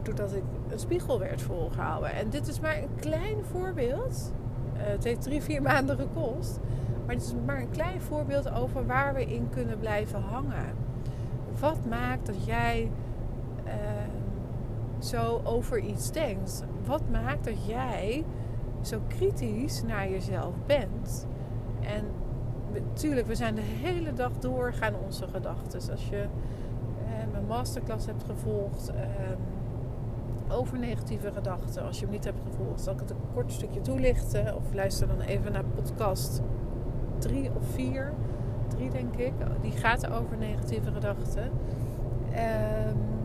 doordat 0.02 0.34
ik 0.34 0.42
een 0.68 0.78
spiegel 0.78 1.18
werd 1.18 1.42
volgehouden. 1.42 2.12
En 2.12 2.30
dit 2.30 2.48
is 2.48 2.60
maar 2.60 2.76
een 2.76 2.94
klein 3.00 3.44
voorbeeld. 3.44 4.32
het 4.72 5.04
heeft 5.04 5.22
drie, 5.22 5.42
vier 5.42 5.62
maanden 5.62 5.96
gekost. 5.96 6.58
Maar 7.06 7.14
het 7.14 7.24
is 7.24 7.34
maar 7.46 7.60
een 7.60 7.70
klein 7.70 8.00
voorbeeld 8.00 8.52
over 8.52 8.86
waar 8.86 9.14
we 9.14 9.24
in 9.24 9.48
kunnen 9.50 9.78
blijven 9.78 10.20
hangen. 10.20 10.74
Wat 11.60 11.78
maakt 11.88 12.26
dat 12.26 12.44
jij 12.44 12.90
zo 15.00 15.40
over 15.45 15.78
iets 15.78 16.11
denkt? 16.11 16.64
Wat 16.87 17.02
maakt 17.11 17.45
dat 17.45 17.66
jij 17.66 18.25
zo 18.80 19.00
kritisch 19.09 19.83
naar 19.83 20.11
jezelf 20.11 20.54
bent? 20.66 21.26
En 21.80 22.04
natuurlijk, 22.73 23.26
we 23.26 23.35
zijn 23.35 23.54
de 23.54 23.61
hele 23.61 24.12
dag 24.12 24.33
door 24.38 24.73
gaan 24.73 24.95
onze 25.04 25.28
gedachten. 25.28 25.90
Als 25.90 26.09
je 26.09 26.26
eh, 27.04 27.33
mijn 27.33 27.47
masterclass 27.47 28.07
hebt 28.07 28.25
gevolgd 28.25 28.90
eh, 28.90 30.57
over 30.57 30.78
negatieve 30.78 31.33
gedachten, 31.33 31.83
als 31.83 31.99
je 31.99 32.04
hem 32.04 32.14
niet 32.14 32.25
hebt 32.25 32.40
gevolgd, 32.50 32.80
zal 32.80 32.92
ik 32.92 33.00
het 33.00 33.11
een 33.11 33.33
kort 33.35 33.52
stukje 33.52 33.80
toelichten. 33.80 34.57
Of 34.57 34.75
luister 34.75 35.07
dan 35.07 35.21
even 35.21 35.52
naar 35.52 35.64
podcast 35.64 36.40
3 37.19 37.50
of 37.57 37.66
4. 37.66 38.12
3 38.69 38.90
denk 38.90 39.16
ik. 39.16 39.33
Die 39.61 39.73
gaat 39.73 40.11
over 40.11 40.37
negatieve 40.37 40.92
gedachten. 40.92 41.50
Ehm 42.33 43.19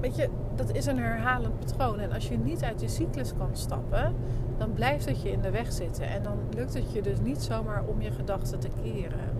weet 0.00 0.16
je, 0.16 0.28
dat 0.54 0.72
is 0.72 0.86
een 0.86 0.98
herhalend 0.98 1.58
patroon. 1.58 1.98
En 1.98 2.12
als 2.12 2.28
je 2.28 2.38
niet 2.38 2.62
uit 2.62 2.80
je 2.80 2.88
cyclus 2.88 3.32
kan 3.38 3.48
stappen, 3.52 4.14
dan 4.58 4.72
blijft 4.72 5.04
het 5.04 5.22
je 5.22 5.30
in 5.30 5.40
de 5.40 5.50
weg 5.50 5.72
zitten. 5.72 6.08
En 6.08 6.22
dan 6.22 6.38
lukt 6.54 6.74
het 6.74 6.92
je 6.92 7.02
dus 7.02 7.20
niet 7.20 7.42
zomaar 7.42 7.84
om 7.86 8.00
je 8.00 8.10
gedachten 8.10 8.58
te 8.58 8.68
keren. 8.82 9.36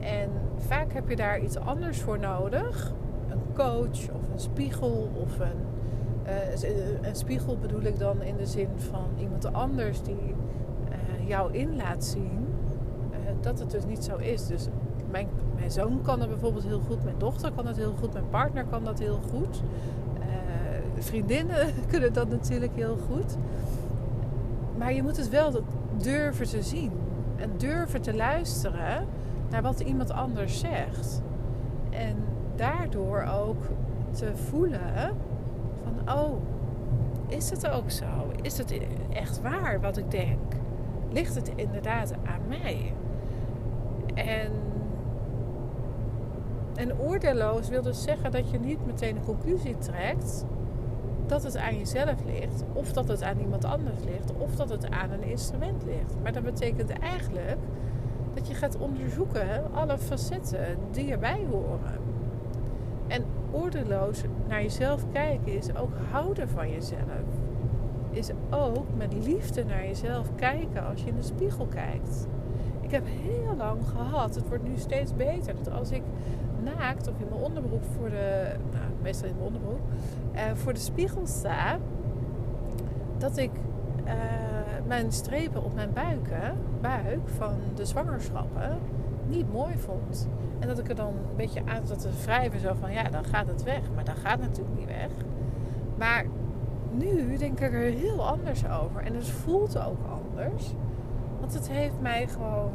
En 0.00 0.30
vaak 0.56 0.92
heb 0.92 1.08
je 1.08 1.16
daar 1.16 1.40
iets 1.40 1.56
anders 1.56 2.00
voor 2.00 2.18
nodig. 2.18 2.92
Een 3.28 3.42
coach 3.54 4.10
of 4.10 4.28
een 4.32 4.40
spiegel 4.40 5.10
of 5.22 5.38
een... 5.38 5.70
Uh, 6.26 7.02
een 7.02 7.16
spiegel 7.16 7.56
bedoel 7.58 7.82
ik 7.82 7.98
dan 7.98 8.22
in 8.22 8.36
de 8.36 8.46
zin 8.46 8.68
van 8.76 9.08
iemand 9.18 9.52
anders 9.52 10.02
die 10.02 10.34
uh, 10.88 11.28
jou 11.28 11.52
in 11.52 11.76
laat 11.76 12.04
zien 12.04 12.46
uh, 13.10 13.16
dat 13.40 13.58
het 13.58 13.70
dus 13.70 13.84
niet 13.84 14.04
zo 14.04 14.16
is. 14.16 14.46
Dus 14.46 14.68
mijn 15.10 15.28
mijn 15.62 15.74
zoon 15.74 16.02
kan 16.02 16.20
het 16.20 16.28
bijvoorbeeld 16.28 16.64
heel 16.64 16.80
goed, 16.80 17.04
mijn 17.04 17.18
dochter 17.18 17.52
kan 17.52 17.66
het 17.66 17.76
heel 17.76 17.94
goed, 18.00 18.12
mijn 18.12 18.28
partner 18.30 18.64
kan 18.64 18.84
dat 18.84 18.98
heel 18.98 19.20
goed. 19.30 19.62
Uh, 20.18 20.24
vriendinnen 21.02 21.72
kunnen 21.90 22.12
dat 22.12 22.28
natuurlijk 22.28 22.74
heel 22.74 22.96
goed. 23.10 23.36
Maar 24.78 24.92
je 24.92 25.02
moet 25.02 25.16
het 25.16 25.28
wel 25.28 25.62
durven 25.96 26.46
te 26.48 26.62
zien 26.62 26.92
en 27.36 27.50
durven 27.56 28.00
te 28.00 28.14
luisteren 28.14 29.06
naar 29.50 29.62
wat 29.62 29.80
iemand 29.80 30.10
anders 30.10 30.60
zegt. 30.60 31.22
En 31.90 32.16
daardoor 32.56 33.22
ook 33.22 33.64
te 34.10 34.36
voelen 34.36 35.14
van, 35.82 36.16
oh, 36.18 36.42
is 37.28 37.50
het 37.50 37.68
ook 37.68 37.90
zo? 37.90 38.06
Is 38.42 38.58
het 38.58 38.74
echt 39.12 39.40
waar 39.40 39.80
wat 39.80 39.96
ik 39.96 40.10
denk? 40.10 40.54
Ligt 41.10 41.34
het 41.34 41.52
inderdaad 41.54 42.12
aan 42.12 42.48
mij? 42.48 42.94
En 44.14 44.50
en 46.82 46.98
oordeelloos 46.98 47.68
wil 47.68 47.82
dus 47.82 48.02
zeggen 48.02 48.30
dat 48.30 48.50
je 48.50 48.58
niet 48.58 48.86
meteen 48.86 49.16
een 49.16 49.24
conclusie 49.24 49.78
trekt 49.78 50.44
dat 51.26 51.42
het 51.42 51.56
aan 51.56 51.78
jezelf 51.78 52.24
ligt, 52.24 52.64
of 52.72 52.92
dat 52.92 53.08
het 53.08 53.22
aan 53.22 53.38
iemand 53.38 53.64
anders 53.64 54.04
ligt, 54.04 54.32
of 54.38 54.56
dat 54.56 54.70
het 54.70 54.90
aan 54.90 55.10
een 55.10 55.22
instrument 55.22 55.84
ligt. 55.84 56.14
Maar 56.22 56.32
dat 56.32 56.42
betekent 56.42 56.90
eigenlijk 56.90 57.58
dat 58.34 58.48
je 58.48 58.54
gaat 58.54 58.76
onderzoeken 58.78 59.74
alle 59.74 59.98
facetten 59.98 60.76
die 60.90 61.12
erbij 61.12 61.46
horen. 61.50 62.00
En 63.06 63.24
oordeelloos 63.50 64.22
naar 64.48 64.62
jezelf 64.62 65.04
kijken 65.12 65.56
is 65.56 65.76
ook 65.76 65.92
houden 66.10 66.48
van 66.48 66.70
jezelf. 66.70 67.26
Is 68.10 68.30
ook 68.50 68.86
met 68.96 69.12
liefde 69.24 69.64
naar 69.64 69.86
jezelf 69.86 70.34
kijken 70.34 70.86
als 70.86 71.00
je 71.00 71.08
in 71.08 71.16
de 71.16 71.22
spiegel 71.22 71.66
kijkt. 71.66 72.26
Ik 72.80 72.90
heb 72.90 73.04
heel 73.06 73.56
lang 73.56 73.88
gehad, 73.88 74.34
het 74.34 74.48
wordt 74.48 74.68
nu 74.68 74.76
steeds 74.76 75.14
beter, 75.14 75.54
dat 75.54 75.72
als 75.72 75.90
ik 75.90 76.02
naakt 76.62 77.08
of 77.08 77.14
in 77.18 77.26
mijn 77.30 77.42
onderbroek 77.42 77.82
voor 77.84 78.10
de, 78.10 78.54
nou, 78.72 78.84
meestal 79.02 79.28
in 79.28 79.34
mijn 79.34 79.46
onderbroek, 79.46 79.80
uh, 80.34 80.40
voor 80.54 80.72
de 80.72 80.80
spiegel 80.80 81.26
sta, 81.26 81.78
dat 83.18 83.36
ik 83.36 83.50
uh, 84.04 84.12
mijn 84.86 85.12
strepen 85.12 85.64
op 85.64 85.74
mijn 85.74 85.92
buiken, 85.92 86.56
buik 86.80 87.28
van 87.28 87.54
de 87.74 87.84
zwangerschappen, 87.84 88.78
niet 89.26 89.52
mooi 89.52 89.74
vond. 89.78 90.28
En 90.58 90.68
dat 90.68 90.78
ik 90.78 90.88
er 90.88 90.94
dan 90.94 91.08
een 91.08 91.36
beetje 91.36 91.62
aan 91.64 91.86
zat 91.86 92.00
te 92.00 92.08
wrijven. 92.22 92.60
Zo 92.60 92.74
van, 92.80 92.92
ja, 92.92 93.02
dan 93.02 93.24
gaat 93.24 93.46
het 93.46 93.62
weg. 93.62 93.80
Maar 93.94 94.04
dat 94.04 94.16
gaat 94.22 94.40
natuurlijk 94.40 94.78
niet 94.78 94.86
weg. 94.86 95.10
Maar 95.98 96.24
nu 96.90 97.36
denk 97.36 97.60
ik 97.60 97.72
er 97.72 97.92
heel 97.92 98.26
anders 98.26 98.68
over. 98.68 99.02
En 99.02 99.14
het 99.14 99.28
voelt 99.28 99.78
ook 99.78 100.06
anders. 100.08 100.74
Want 101.40 101.54
het 101.54 101.68
heeft 101.68 102.00
mij 102.00 102.26
gewoon 102.28 102.72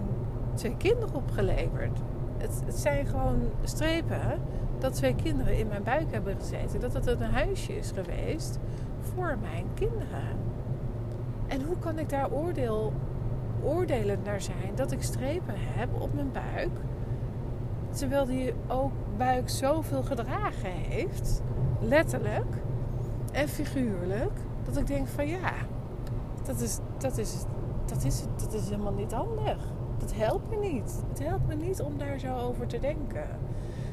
twee 0.53 0.77
kinderen 0.77 1.15
opgeleverd. 1.15 1.99
Het, 2.37 2.63
zijn 2.67 3.05
gewoon 3.05 3.41
strepen 3.63 4.39
dat 4.79 4.93
twee 4.93 5.15
kinderen 5.15 5.57
in 5.57 5.67
mijn 5.67 5.83
buik 5.83 6.11
hebben 6.11 6.35
gezeten. 6.39 6.79
Dat 6.79 6.93
het 6.93 7.07
een 7.07 7.21
huisje 7.21 7.77
is 7.77 7.91
geweest 7.91 8.59
voor 9.01 9.37
mijn 9.41 9.65
kinderen. 9.73 10.37
En 11.47 11.65
hoe 11.65 11.77
kan 11.79 11.99
ik 11.99 12.09
daar 12.09 12.31
oordeel, 12.31 12.93
oordelend 13.63 14.25
naar 14.25 14.41
zijn 14.41 14.71
dat 14.75 14.91
ik 14.91 15.01
strepen 15.01 15.55
heb 15.57 16.01
op 16.01 16.13
mijn 16.13 16.31
buik? 16.31 16.79
Terwijl 17.89 18.25
die 18.25 18.53
ook 18.67 18.91
buik 19.17 19.49
zoveel 19.49 20.03
gedragen 20.03 20.71
heeft, 20.71 21.41
letterlijk 21.79 22.55
en 23.31 23.47
figuurlijk, 23.47 24.39
dat 24.63 24.77
ik 24.77 24.87
denk 24.87 25.07
van 25.07 25.27
ja, 25.27 25.53
dat 26.43 26.59
is, 26.59 26.79
dat 26.97 27.17
is, 27.17 27.45
dat 27.85 28.03
is, 28.03 28.23
dat 28.37 28.53
is 28.53 28.69
helemaal 28.69 28.93
niet 28.93 29.11
handig. 29.11 29.57
Dat 30.07 30.15
helpt 30.15 30.49
me 30.49 30.55
niet. 30.55 31.03
Het 31.09 31.19
helpt 31.19 31.47
me 31.47 31.55
niet 31.55 31.81
om 31.81 31.97
daar 31.97 32.19
zo 32.19 32.37
over 32.37 32.67
te 32.67 32.79
denken. 32.79 33.27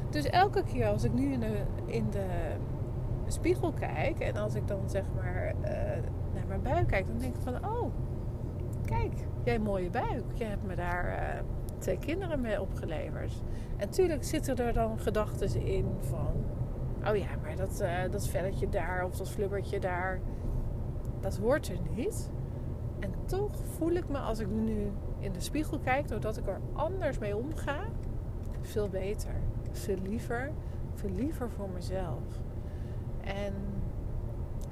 Dus 0.09 0.25
elke 0.25 0.63
keer 0.63 0.87
als 0.87 1.03
ik 1.03 1.13
nu 1.13 1.31
in 1.31 1.39
de, 1.39 1.61
in 1.85 2.09
de 2.09 2.25
spiegel 3.27 3.71
kijk 3.71 4.19
en 4.19 4.35
als 4.35 4.55
ik 4.55 4.67
dan 4.67 4.89
zeg 4.89 5.03
maar 5.15 5.53
uh, 5.61 5.71
naar 6.33 6.47
mijn 6.47 6.61
buik 6.61 6.87
kijk, 6.87 7.07
dan 7.07 7.17
denk 7.17 7.35
ik 7.35 7.41
van 7.41 7.69
oh, 7.69 7.93
kijk, 8.85 9.13
jij 9.43 9.59
mooie 9.59 9.89
buik. 9.89 10.23
Je 10.33 10.43
hebt 10.43 10.65
me 10.65 10.75
daar 10.75 11.07
uh, 11.07 11.43
twee 11.77 11.97
kinderen 11.97 12.41
mee 12.41 12.61
opgeleverd. 12.61 13.33
En 13.77 13.89
tuurlijk 13.89 14.23
zitten 14.23 14.57
er 14.57 14.73
dan 14.73 14.99
gedachten 14.99 15.65
in 15.65 15.87
van 15.99 16.33
oh 17.07 17.15
ja, 17.15 17.27
maar 17.41 17.55
dat, 17.55 17.81
uh, 17.81 18.11
dat 18.11 18.27
velletje 18.27 18.69
daar 18.69 19.05
of 19.05 19.17
dat 19.17 19.29
flubbertje 19.29 19.79
daar, 19.79 20.19
dat 21.19 21.37
hoort 21.37 21.67
er 21.67 21.79
niet. 21.95 22.31
En 22.99 23.11
toch 23.25 23.55
voel 23.77 23.91
ik 23.91 24.09
me 24.09 24.17
als 24.17 24.39
ik 24.39 24.47
nu 24.49 24.91
in 25.25 25.33
de 25.33 25.39
spiegel 25.39 25.79
kijk, 25.79 26.07
doordat 26.07 26.37
ik 26.37 26.47
er 26.47 26.59
anders 26.73 27.17
mee 27.17 27.35
omga, 27.35 27.79
veel 28.61 28.89
beter. 28.89 29.33
Veel 29.71 29.97
liever, 30.03 30.51
veel 30.93 31.09
liever 31.09 31.49
voor 31.49 31.69
mezelf. 31.69 32.39
En 33.21 33.53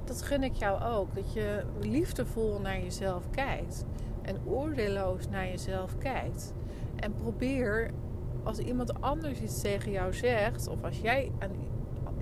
dat 0.04 0.22
gun 0.22 0.42
ik 0.42 0.54
jou 0.54 0.82
ook. 0.82 1.14
Dat 1.14 1.32
je 1.32 1.64
liefdevol 1.80 2.60
naar 2.60 2.80
jezelf 2.80 3.30
kijkt. 3.30 3.84
En 4.22 4.36
oordeelloos 4.44 5.28
naar 5.28 5.46
jezelf 5.46 5.98
kijkt. 5.98 6.54
En 6.96 7.14
probeer 7.14 7.90
als 8.42 8.58
iemand 8.58 9.00
anders 9.00 9.40
iets 9.40 9.60
tegen 9.60 9.90
jou 9.90 10.12
zegt, 10.12 10.68
of 10.68 10.84
als 10.84 11.00
jij 11.00 11.32
aan 11.38 11.50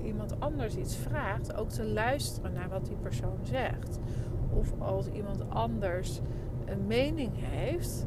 iemand 0.04 0.40
anders 0.40 0.76
iets 0.76 0.96
vraagt, 0.96 1.54
ook 1.54 1.68
te 1.68 1.84
luisteren 1.84 2.52
naar 2.52 2.68
wat 2.68 2.86
die 2.86 2.96
persoon 2.96 3.38
zegt. 3.42 3.98
Of 4.54 4.72
als 4.78 5.06
iemand 5.06 5.50
anders 5.50 6.20
een 6.64 6.86
mening 6.86 7.30
heeft, 7.34 8.06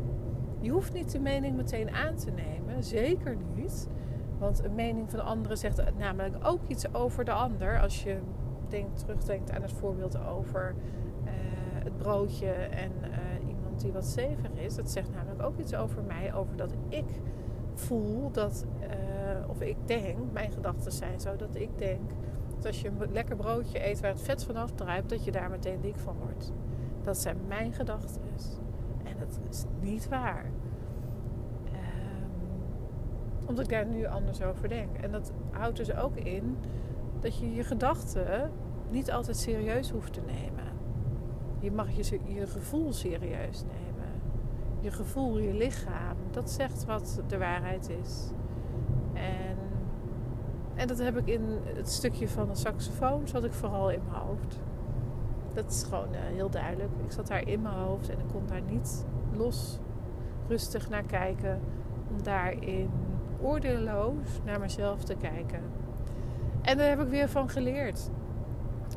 je 0.65 0.71
hoeft 0.71 0.93
niet 0.93 1.11
de 1.11 1.19
mening 1.19 1.55
meteen 1.55 1.91
aan 1.91 2.15
te 2.15 2.31
nemen, 2.31 2.83
zeker 2.83 3.37
niet. 3.55 3.87
Want 4.37 4.63
een 4.63 4.75
mening 4.75 5.09
van 5.09 5.19
de 5.19 5.25
andere 5.25 5.55
zegt 5.55 5.97
namelijk 5.97 6.35
ook 6.43 6.59
iets 6.67 6.93
over 6.93 7.25
de 7.25 7.31
ander. 7.31 7.81
Als 7.81 8.03
je 8.03 8.17
denkt, 8.69 8.99
terugdenkt 8.99 9.51
aan 9.51 9.61
het 9.61 9.71
voorbeeld 9.71 10.17
over 10.25 10.75
uh, 11.23 11.29
het 11.83 11.97
broodje 11.97 12.51
en 12.51 12.91
uh, 13.01 13.47
iemand 13.47 13.81
die 13.81 13.91
wat 13.91 14.05
stevig 14.05 14.51
is. 14.51 14.75
Dat 14.75 14.91
zegt 14.91 15.13
namelijk 15.13 15.41
ook 15.41 15.57
iets 15.57 15.75
over 15.75 16.03
mij, 16.03 16.33
over 16.33 16.57
dat 16.57 16.73
ik 16.89 17.05
voel 17.73 18.31
dat, 18.31 18.65
uh, 18.81 19.49
of 19.49 19.61
ik 19.61 19.77
denk, 19.85 20.17
mijn 20.31 20.51
gedachten 20.51 20.91
zijn 20.91 21.19
zo, 21.19 21.35
dat 21.35 21.55
ik 21.55 21.69
denk 21.77 22.09
dat 22.55 22.65
als 22.65 22.81
je 22.81 22.87
een 22.87 23.11
lekker 23.11 23.35
broodje 23.35 23.87
eet 23.87 23.99
waar 23.99 24.11
het 24.11 24.21
vet 24.21 24.43
vanaf 24.43 24.71
druipt, 24.71 25.09
dat 25.09 25.23
je 25.23 25.31
daar 25.31 25.49
meteen 25.49 25.81
dik 25.81 25.97
van 25.97 26.15
wordt. 26.19 26.51
Dat 27.01 27.17
zijn 27.17 27.37
mijn 27.47 27.73
gedachten. 27.73 28.21
En 29.03 29.15
dat 29.19 29.39
is 29.49 29.63
niet 29.81 30.09
waar. 30.09 30.45
Omdat 33.45 33.63
ik 33.63 33.69
daar 33.69 33.85
nu 33.85 34.05
anders 34.05 34.41
over 34.41 34.69
denk. 34.69 34.97
En 34.97 35.11
dat 35.11 35.31
houdt 35.51 35.77
dus 35.77 35.95
ook 35.95 36.15
in 36.15 36.57
dat 37.19 37.37
je 37.37 37.53
je 37.53 37.63
gedachten 37.63 38.51
niet 38.89 39.11
altijd 39.11 39.37
serieus 39.37 39.89
hoeft 39.89 40.13
te 40.13 40.21
nemen. 40.25 40.63
Je 41.59 41.71
mag 41.71 41.91
je, 41.91 42.19
je 42.25 42.47
gevoel 42.47 42.93
serieus 42.93 43.63
nemen. 43.63 43.85
Je 44.79 44.91
gevoel, 44.91 45.37
je 45.37 45.53
lichaam, 45.53 46.17
dat 46.31 46.51
zegt 46.51 46.85
wat 46.85 47.21
de 47.27 47.37
waarheid 47.37 47.89
is. 48.03 48.31
En, 49.13 49.57
en 50.75 50.87
dat 50.87 50.97
heb 50.97 51.17
ik 51.17 51.27
in 51.27 51.41
het 51.63 51.89
stukje 51.89 52.29
van 52.29 52.47
de 52.47 52.55
saxofoon, 52.55 53.27
zat 53.27 53.43
ik 53.43 53.53
vooral 53.53 53.91
in 53.91 54.01
mijn 54.09 54.21
hoofd. 54.21 54.59
Dat 55.53 55.71
is 55.71 55.83
gewoon 55.83 56.13
uh, 56.13 56.19
heel 56.19 56.49
duidelijk. 56.49 56.91
Ik 57.03 57.11
zat 57.11 57.27
daar 57.27 57.47
in 57.47 57.61
mijn 57.61 57.75
hoofd 57.75 58.09
en 58.09 58.19
ik 58.19 58.27
kon 58.31 58.45
daar 58.45 58.61
niet 58.61 59.05
los 59.33 59.79
rustig 60.47 60.89
naar 60.89 61.03
kijken. 61.03 61.59
Om 62.11 62.23
daarin 62.23 62.89
oordeelloos 63.41 64.41
naar 64.43 64.59
mezelf 64.59 65.03
te 65.03 65.15
kijken. 65.15 65.59
En 66.61 66.77
daar 66.77 66.89
heb 66.89 67.01
ik 67.01 67.07
weer 67.07 67.29
van 67.29 67.49
geleerd. 67.49 68.09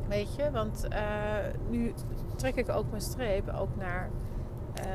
Weet 0.07 0.35
je, 0.35 0.51
want 0.51 0.87
uh, 0.91 0.99
nu 1.69 1.93
trek 2.35 2.55
ik 2.55 2.69
ook 2.69 2.89
mijn 2.89 3.01
streep 3.01 3.49
ook 3.49 3.75
naar 3.75 4.09
uh, 4.79 4.85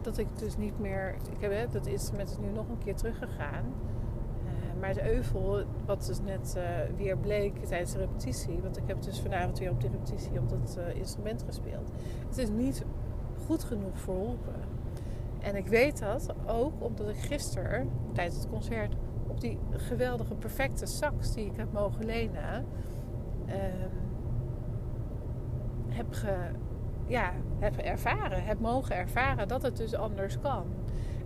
dat 0.00 0.18
ik 0.18 0.26
dus 0.38 0.56
niet 0.56 0.78
meer. 0.78 1.14
Ik 1.30 1.50
heb, 1.50 1.72
dat 1.72 1.86
instrument 1.86 2.30
is 2.30 2.38
nu 2.38 2.50
nog 2.50 2.68
een 2.68 2.78
keer 2.78 2.94
teruggegaan. 2.94 3.64
Uh, 3.64 4.80
maar 4.80 4.88
het 4.88 5.02
euvel, 5.02 5.64
wat 5.86 6.06
dus 6.06 6.20
net 6.20 6.58
weer 6.96 7.18
bleek 7.18 7.64
tijdens 7.64 7.92
de 7.92 7.98
repetitie. 7.98 8.58
Want 8.62 8.76
ik 8.76 8.84
heb 8.86 9.02
dus 9.02 9.20
vanavond 9.20 9.58
weer 9.58 9.70
op 9.70 9.80
de 9.80 9.88
repetitie 9.88 10.38
op 10.38 10.48
dat 10.48 10.78
instrument 10.94 11.42
gespeeld. 11.42 11.90
Het 12.28 12.38
is 12.38 12.48
niet 12.48 12.84
goed 13.46 13.64
genoeg 13.64 13.98
verholpen. 13.98 14.71
En 15.42 15.56
ik 15.56 15.66
weet 15.66 15.98
dat 15.98 16.34
ook 16.46 16.82
omdat 16.82 17.08
ik 17.08 17.16
gisteren 17.16 17.90
tijdens 18.12 18.36
het 18.36 18.48
concert 18.48 18.94
op 19.26 19.40
die 19.40 19.58
geweldige, 19.70 20.34
perfecte 20.34 20.86
sax 20.86 21.34
die 21.34 21.46
ik 21.46 21.56
heb 21.56 21.72
mogen 21.72 22.04
lenen, 22.04 22.66
um, 23.48 23.90
heb, 25.88 26.16
ja, 27.06 27.32
heb 27.58 27.76
ervaren, 27.76 28.44
heb 28.44 28.60
mogen 28.60 28.96
ervaren 28.96 29.48
dat 29.48 29.62
het 29.62 29.76
dus 29.76 29.94
anders 29.94 30.40
kan. 30.40 30.66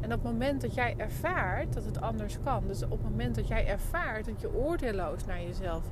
En 0.00 0.12
op 0.12 0.22
het 0.22 0.32
moment 0.32 0.60
dat 0.60 0.74
jij 0.74 0.94
ervaart 0.96 1.72
dat 1.72 1.84
het 1.84 2.00
anders 2.00 2.38
kan, 2.44 2.66
dus 2.66 2.82
op 2.82 2.90
het 2.90 3.02
moment 3.02 3.34
dat 3.34 3.48
jij 3.48 3.66
ervaart 3.66 4.24
dat 4.24 4.40
je 4.40 4.54
oordeelloos 4.54 5.24
naar 5.24 5.42
jezelf 5.42 5.84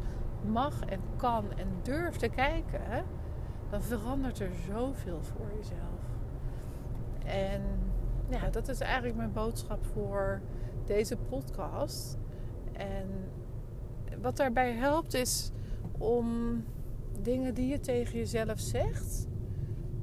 mag 0.46 0.84
en 0.84 1.00
kan 1.16 1.44
en 1.56 1.68
durft 1.82 2.18
te 2.18 2.28
kijken, 2.28 3.04
dan 3.70 3.82
verandert 3.82 4.40
er 4.40 4.50
zoveel 4.72 5.22
voor 5.22 5.46
jezelf. 5.56 6.02
En 7.24 7.62
ja, 8.35 8.51
dat 8.51 8.68
is 8.68 8.81
eigenlijk 8.81 9.16
mijn 9.16 9.33
boodschap 9.33 9.85
voor 9.85 10.40
deze 10.85 11.16
podcast. 11.16 12.18
En 12.73 13.09
wat 14.23 14.37
daarbij 14.37 14.73
helpt 14.73 15.14
is 15.14 15.51
om 15.99 16.61
dingen 17.20 17.55
die 17.55 17.66
je 17.66 17.81
tegen 17.81 18.18
jezelf 18.18 18.61
zegt, 18.61 19.29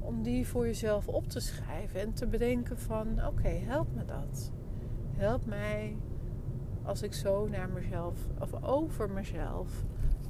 om 0.00 0.22
die 0.22 0.46
voor 0.46 0.66
jezelf 0.66 1.08
op 1.08 1.28
te 1.28 1.40
schrijven 1.40 2.00
en 2.00 2.12
te 2.12 2.26
bedenken 2.26 2.78
van 2.78 3.26
oké, 3.26 3.48
help 3.48 3.94
me 3.94 4.04
dat. 4.04 4.52
Help 5.10 5.46
mij 5.46 5.96
als 6.82 7.02
ik 7.02 7.12
zo 7.12 7.48
naar 7.48 7.68
mezelf 7.68 8.26
of 8.40 8.62
over 8.62 9.10
mezelf 9.10 9.84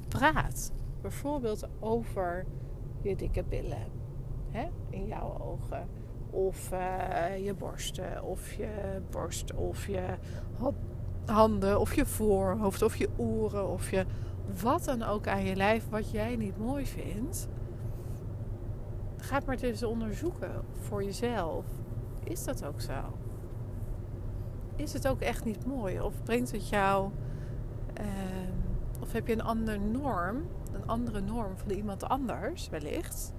praat. 0.07 0.73
Bijvoorbeeld 1.01 1.67
over 1.79 2.45
je 3.01 3.15
dikke 3.15 3.43
billen 3.43 3.87
hè, 4.49 4.67
in 4.89 5.07
jouw 5.07 5.39
ogen 5.39 5.87
of 6.33 6.71
uh, 6.73 7.45
je 7.45 7.53
borsten, 7.53 8.23
of 8.23 8.53
je 8.53 9.01
borst, 9.09 9.53
of 9.53 9.87
je 9.87 10.05
handen, 11.25 11.79
of 11.79 11.93
je 11.93 12.05
voorhoofd, 12.05 12.81
of 12.81 12.95
je 12.95 13.09
oren, 13.15 13.67
of 13.69 13.91
je 13.91 14.05
wat 14.61 14.83
dan 14.83 15.03
ook 15.03 15.27
aan 15.27 15.43
je 15.43 15.55
lijf 15.55 15.89
wat 15.89 16.11
jij 16.11 16.35
niet 16.35 16.57
mooi 16.57 16.85
vindt. 16.85 17.47
Ga 19.17 19.35
het 19.35 19.45
maar 19.45 19.57
eens 19.59 19.83
onderzoeken 19.83 20.51
voor 20.71 21.03
jezelf. 21.03 21.65
Is 22.23 22.43
dat 22.43 22.65
ook 22.65 22.81
zo? 22.81 23.17
Is 24.75 24.93
het 24.93 25.07
ook 25.07 25.21
echt 25.21 25.45
niet 25.45 25.65
mooi? 25.65 26.01
Of 26.01 26.23
brengt 26.23 26.51
het 26.51 26.69
jou. 26.69 27.09
Uh, 28.01 28.07
of 29.01 29.11
heb 29.11 29.27
je 29.27 29.33
een 29.33 29.43
andere 29.43 29.77
norm, 29.77 30.37
een 30.71 30.87
andere 30.87 31.21
norm 31.21 31.57
van 31.57 31.71
iemand 31.71 32.03
anders 32.03 32.69
wellicht? 32.69 33.33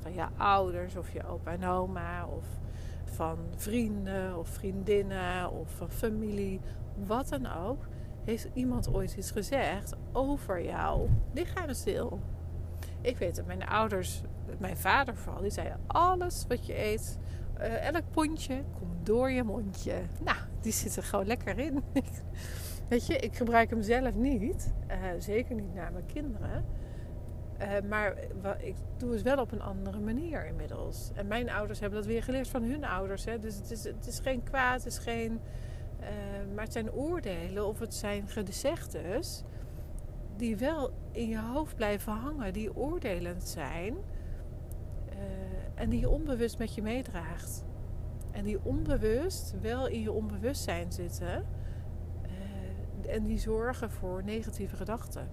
Van 0.00 0.14
je 0.14 0.26
ouders 0.36 0.96
of 0.96 1.12
je 1.12 1.26
opa 1.26 1.52
en 1.52 1.64
oma 1.64 2.26
of 2.26 2.44
van 3.04 3.38
vrienden 3.56 4.38
of 4.38 4.48
vriendinnen 4.48 5.50
of 5.50 5.70
van 5.70 5.90
familie, 5.90 6.60
wat 7.06 7.28
dan 7.28 7.46
ook, 7.46 7.86
heeft 8.24 8.48
iemand 8.52 8.94
ooit 8.94 9.16
iets 9.16 9.30
gezegd 9.30 9.94
over 10.12 10.64
jouw 10.64 11.08
lichaamsdeel. 11.32 12.20
Ik 13.00 13.16
weet 13.16 13.36
dat 13.36 13.46
mijn 13.46 13.66
ouders, 13.66 14.22
mijn 14.58 14.76
vader 14.76 15.16
vooral, 15.16 15.42
die 15.42 15.50
zei 15.50 15.74
alles 15.86 16.44
wat 16.48 16.66
je 16.66 16.84
eet 16.84 17.18
uh, 17.60 17.86
elk 17.86 18.10
pondje 18.10 18.64
komt 18.78 19.06
door 19.06 19.30
je 19.30 19.42
mondje. 19.42 19.94
Nou, 20.24 20.36
die 20.60 20.72
zit 20.72 20.96
er 20.96 21.02
gewoon 21.02 21.26
lekker 21.26 21.58
in. 21.58 21.82
Weet 22.88 23.06
je, 23.06 23.16
ik 23.16 23.36
gebruik 23.36 23.70
hem 23.70 23.82
zelf 23.82 24.14
niet. 24.14 24.72
Uh, 24.88 24.96
zeker 25.18 25.54
niet 25.54 25.74
naar 25.74 25.92
mijn 25.92 26.06
kinderen. 26.06 26.64
Uh, 27.60 27.88
maar 27.88 28.14
ik 28.58 28.74
doe 28.96 29.12
het 29.12 29.22
wel 29.22 29.38
op 29.38 29.52
een 29.52 29.62
andere 29.62 29.98
manier 29.98 30.46
inmiddels. 30.46 31.10
En 31.14 31.26
mijn 31.26 31.50
ouders 31.50 31.80
hebben 31.80 31.98
dat 31.98 32.08
weer 32.08 32.22
geleerd 32.22 32.48
van 32.48 32.62
hun 32.62 32.84
ouders. 32.84 33.24
Hè? 33.24 33.38
Dus 33.38 33.56
het 33.56 33.70
is, 33.70 33.84
het 33.84 34.06
is 34.06 34.18
geen 34.18 34.42
kwaad, 34.42 34.84
het 34.84 34.92
is 34.92 34.98
geen. 34.98 35.40
Uh, 36.00 36.06
maar 36.54 36.64
het 36.64 36.72
zijn 36.72 36.92
oordelen 36.92 37.66
of 37.66 37.78
het 37.78 37.94
zijn 37.94 38.28
gezegdes 38.28 39.42
die 40.36 40.56
wel 40.56 40.90
in 41.12 41.28
je 41.28 41.40
hoofd 41.40 41.76
blijven 41.76 42.12
hangen, 42.12 42.52
die 42.52 42.76
oordelend 42.76 43.48
zijn 43.48 43.94
uh, 43.94 45.16
en 45.74 45.90
die 45.90 46.00
je 46.00 46.08
onbewust 46.08 46.58
met 46.58 46.74
je 46.74 46.82
meedraagt. 46.82 47.64
En 48.30 48.44
die 48.44 48.58
onbewust 48.62 49.54
wel 49.60 49.86
in 49.86 50.00
je 50.00 50.12
onbewustzijn 50.12 50.92
zitten 50.92 51.46
en 53.10 53.24
die 53.24 53.38
zorgen 53.38 53.90
voor 53.90 54.24
negatieve 54.24 54.76
gedachten. 54.76 55.28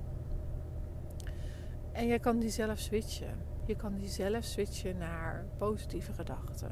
En 1.98 2.08
je 2.08 2.20
kan 2.20 2.40
die 2.40 2.50
zelf 2.50 2.80
switchen. 2.80 3.36
Je 3.66 3.76
kan 3.76 3.96
die 3.96 4.08
zelf 4.08 4.44
switchen 4.44 4.98
naar 4.98 5.46
positieve 5.58 6.14
gedachten. 6.14 6.72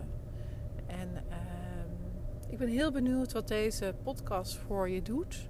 En 0.87 1.09
uh, 1.29 2.51
ik 2.51 2.57
ben 2.57 2.67
heel 2.67 2.91
benieuwd 2.91 3.31
wat 3.31 3.47
deze 3.47 3.95
podcast 4.03 4.55
voor 4.55 4.89
je 4.89 5.01
doet. 5.01 5.49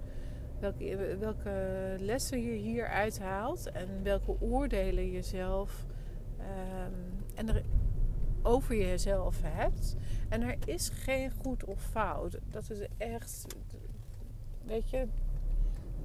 Welke, 0.60 1.18
welke 1.20 1.96
lessen 2.00 2.42
je 2.42 2.52
hier 2.52 2.88
uithaalt 2.88 3.72
en 3.72 4.04
welke 4.04 4.42
oordelen 4.42 5.12
je 5.12 5.22
zelf 5.22 5.86
um, 6.40 7.26
en 7.36 7.50
er 7.50 7.64
over 8.42 8.76
jezelf 8.76 9.42
hebt. 9.44 9.96
En 10.30 10.42
er 10.42 10.58
is 10.66 10.90
geen 10.90 11.32
goed 11.32 11.64
of 11.64 11.82
fout. 11.82 12.40
Dat 12.50 12.70
is 12.70 12.88
echt, 12.98 13.46
weet 14.66 14.90
je, 14.90 15.08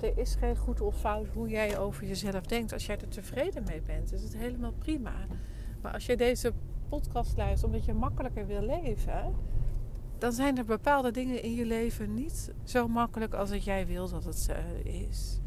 er 0.03 0.19
is 0.19 0.35
geen 0.35 0.57
goed 0.57 0.81
of 0.81 1.01
fout 1.01 1.27
hoe 1.27 1.49
jij 1.49 1.79
over 1.79 2.07
jezelf 2.07 2.47
denkt. 2.47 2.73
Als 2.73 2.87
jij 2.87 2.99
er 2.99 3.09
tevreden 3.09 3.65
mee 3.65 3.83
bent, 3.83 4.13
is 4.13 4.23
het 4.23 4.37
helemaal 4.37 4.73
prima. 4.73 5.15
Maar 5.81 5.93
als 5.93 6.07
je 6.07 6.17
deze 6.17 6.53
podcast 6.89 7.37
luistert 7.37 7.73
omdat 7.73 7.85
je 7.85 7.93
makkelijker 7.93 8.47
wil 8.47 8.63
leven, 8.63 9.35
dan 10.19 10.33
zijn 10.33 10.59
er 10.59 10.65
bepaalde 10.65 11.11
dingen 11.11 11.43
in 11.43 11.55
je 11.55 11.65
leven 11.65 12.15
niet 12.15 12.53
zo 12.65 12.89
makkelijk 12.89 13.35
als 13.35 13.51
dat 13.51 13.65
jij 13.65 13.87
wil 13.87 14.09
dat 14.09 14.25
het 14.25 14.49
is. 14.83 15.41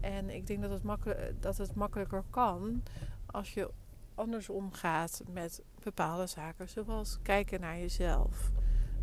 En 0.00 0.30
ik 0.30 0.46
denk 0.46 0.62
dat 0.62 0.70
het, 0.70 0.82
makkelijk, 0.82 1.34
dat 1.40 1.56
het 1.56 1.74
makkelijker 1.74 2.24
kan 2.30 2.82
als 3.26 3.54
je 3.54 3.70
anders 4.14 4.48
omgaat 4.48 5.22
met 5.32 5.62
bepaalde 5.82 6.26
zaken, 6.26 6.68
zoals 6.68 7.18
kijken 7.22 7.60
naar 7.60 7.78
jezelf 7.78 8.52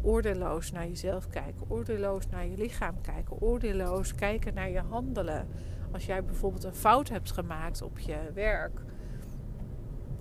oordeelloos 0.01 0.71
naar 0.71 0.87
jezelf 0.87 1.27
kijken, 1.27 1.65
oordeelloos 1.67 2.27
naar 2.27 2.45
je 2.45 2.57
lichaam 2.57 3.01
kijken, 3.01 3.41
oordeelloos 3.41 4.15
kijken 4.15 4.53
naar 4.53 4.69
je 4.69 4.81
handelen. 4.81 5.47
Als 5.91 6.05
jij 6.05 6.23
bijvoorbeeld 6.23 6.63
een 6.63 6.75
fout 6.75 7.09
hebt 7.09 7.31
gemaakt 7.31 7.81
op 7.81 7.99
je 7.99 8.31
werk. 8.33 8.81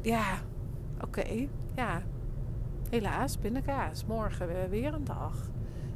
Ja, 0.02 0.38
oké, 1.00 1.48
ja. 1.74 2.02
Helaas, 2.90 3.38
binnenkaas. 3.38 4.04
Morgen 4.04 4.70
weer 4.70 4.94
een 4.94 5.04
dag. 5.04 5.50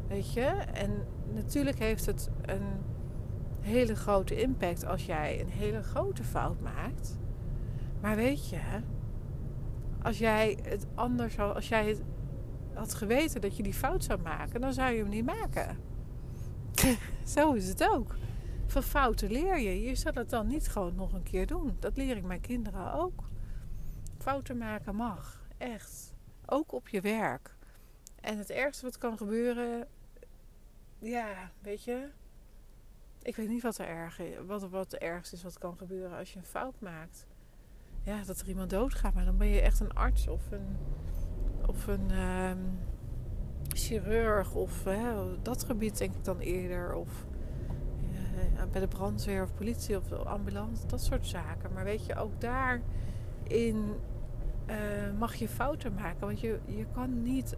Weet 0.08 0.32
je? 0.32 0.44
En 0.74 1.06
natuurlijk 1.32 1.78
heeft 1.78 2.06
het 2.06 2.30
een 2.42 2.66
hele 3.60 3.94
grote 3.96 4.40
impact 4.40 4.86
als 4.86 5.06
jij 5.06 5.40
een 5.40 5.48
hele 5.48 5.82
grote 5.82 6.24
fout 6.24 6.60
maakt. 6.60 7.18
Maar 8.00 8.16
weet 8.16 8.48
je, 8.48 8.60
als 10.02 10.18
jij 10.18 10.58
het 10.62 10.86
anders, 10.94 11.38
als 11.38 11.68
jij 11.68 11.88
het 11.88 12.02
had 12.74 12.94
geweten 12.94 13.40
dat 13.40 13.56
je 13.56 13.62
die 13.62 13.74
fout 13.74 14.04
zou 14.04 14.20
maken, 14.20 14.60
dan 14.60 14.72
zou 14.72 14.92
je 14.92 14.98
hem 14.98 15.08
niet 15.08 15.26
maken. 15.26 15.78
Zo 17.34 17.52
is 17.52 17.68
het 17.68 17.88
ook. 17.88 18.14
Van 18.66 18.82
fouten 18.82 19.30
leer 19.30 19.58
je. 19.60 19.82
Je 19.82 19.94
zal 19.94 20.12
het 20.12 20.30
dan 20.30 20.46
niet 20.46 20.68
gewoon 20.68 20.94
nog 20.94 21.12
een 21.12 21.22
keer 21.22 21.46
doen. 21.46 21.76
Dat 21.80 21.96
leer 21.96 22.16
ik 22.16 22.24
mijn 22.24 22.40
kinderen 22.40 22.92
ook. 22.92 23.24
Fouten 24.18 24.58
maken 24.58 24.94
mag. 24.94 25.46
Echt. 25.58 26.14
Ook 26.46 26.72
op 26.72 26.88
je 26.88 27.00
werk. 27.00 27.56
En 28.20 28.38
het 28.38 28.50
ergste 28.50 28.84
wat 28.84 28.98
kan 28.98 29.16
gebeuren. 29.16 29.88
Ja, 30.98 31.50
weet 31.62 31.84
je. 31.84 32.08
Ik 33.22 33.36
weet 33.36 33.48
niet 33.48 33.62
wat 33.62 33.78
er 33.78 33.86
erg 33.86 34.18
is. 34.18 34.36
Wat, 34.46 34.68
wat 34.68 34.92
het 34.92 35.00
ergste 35.00 35.36
is 35.36 35.42
wat 35.42 35.58
kan 35.58 35.76
gebeuren 35.76 36.18
als 36.18 36.32
je 36.32 36.38
een 36.38 36.44
fout 36.44 36.80
maakt. 36.80 37.26
Ja, 38.02 38.22
dat 38.22 38.40
er 38.40 38.48
iemand 38.48 38.70
doodgaat. 38.70 39.14
Maar 39.14 39.24
dan 39.24 39.36
ben 39.36 39.48
je 39.48 39.60
echt 39.60 39.80
een 39.80 39.94
arts 39.94 40.28
of 40.28 40.50
een 40.50 40.76
of 41.74 41.86
een 41.86 42.10
uh, 42.10 42.50
chirurg 43.68 44.54
of 44.54 44.84
dat 45.42 45.64
gebied 45.64 45.98
denk 45.98 46.14
ik 46.14 46.24
dan 46.24 46.38
eerder. 46.38 46.94
Of 46.94 47.26
uh, 48.12 48.62
bij 48.72 48.80
de 48.80 48.88
brandweer 48.88 49.42
of 49.42 49.54
politie 49.54 49.96
of 49.96 50.12
ambulance, 50.12 50.86
dat 50.86 51.02
soort 51.02 51.26
zaken. 51.26 51.72
Maar 51.72 51.84
weet 51.84 52.06
je, 52.06 52.14
ook 52.14 52.40
daarin 52.40 53.92
uh, 54.66 55.18
mag 55.18 55.34
je 55.34 55.48
fouten 55.48 55.94
maken. 55.94 56.20
Want 56.20 56.40
je, 56.40 56.58
je 56.64 56.86
kan 56.92 57.22
niet 57.22 57.56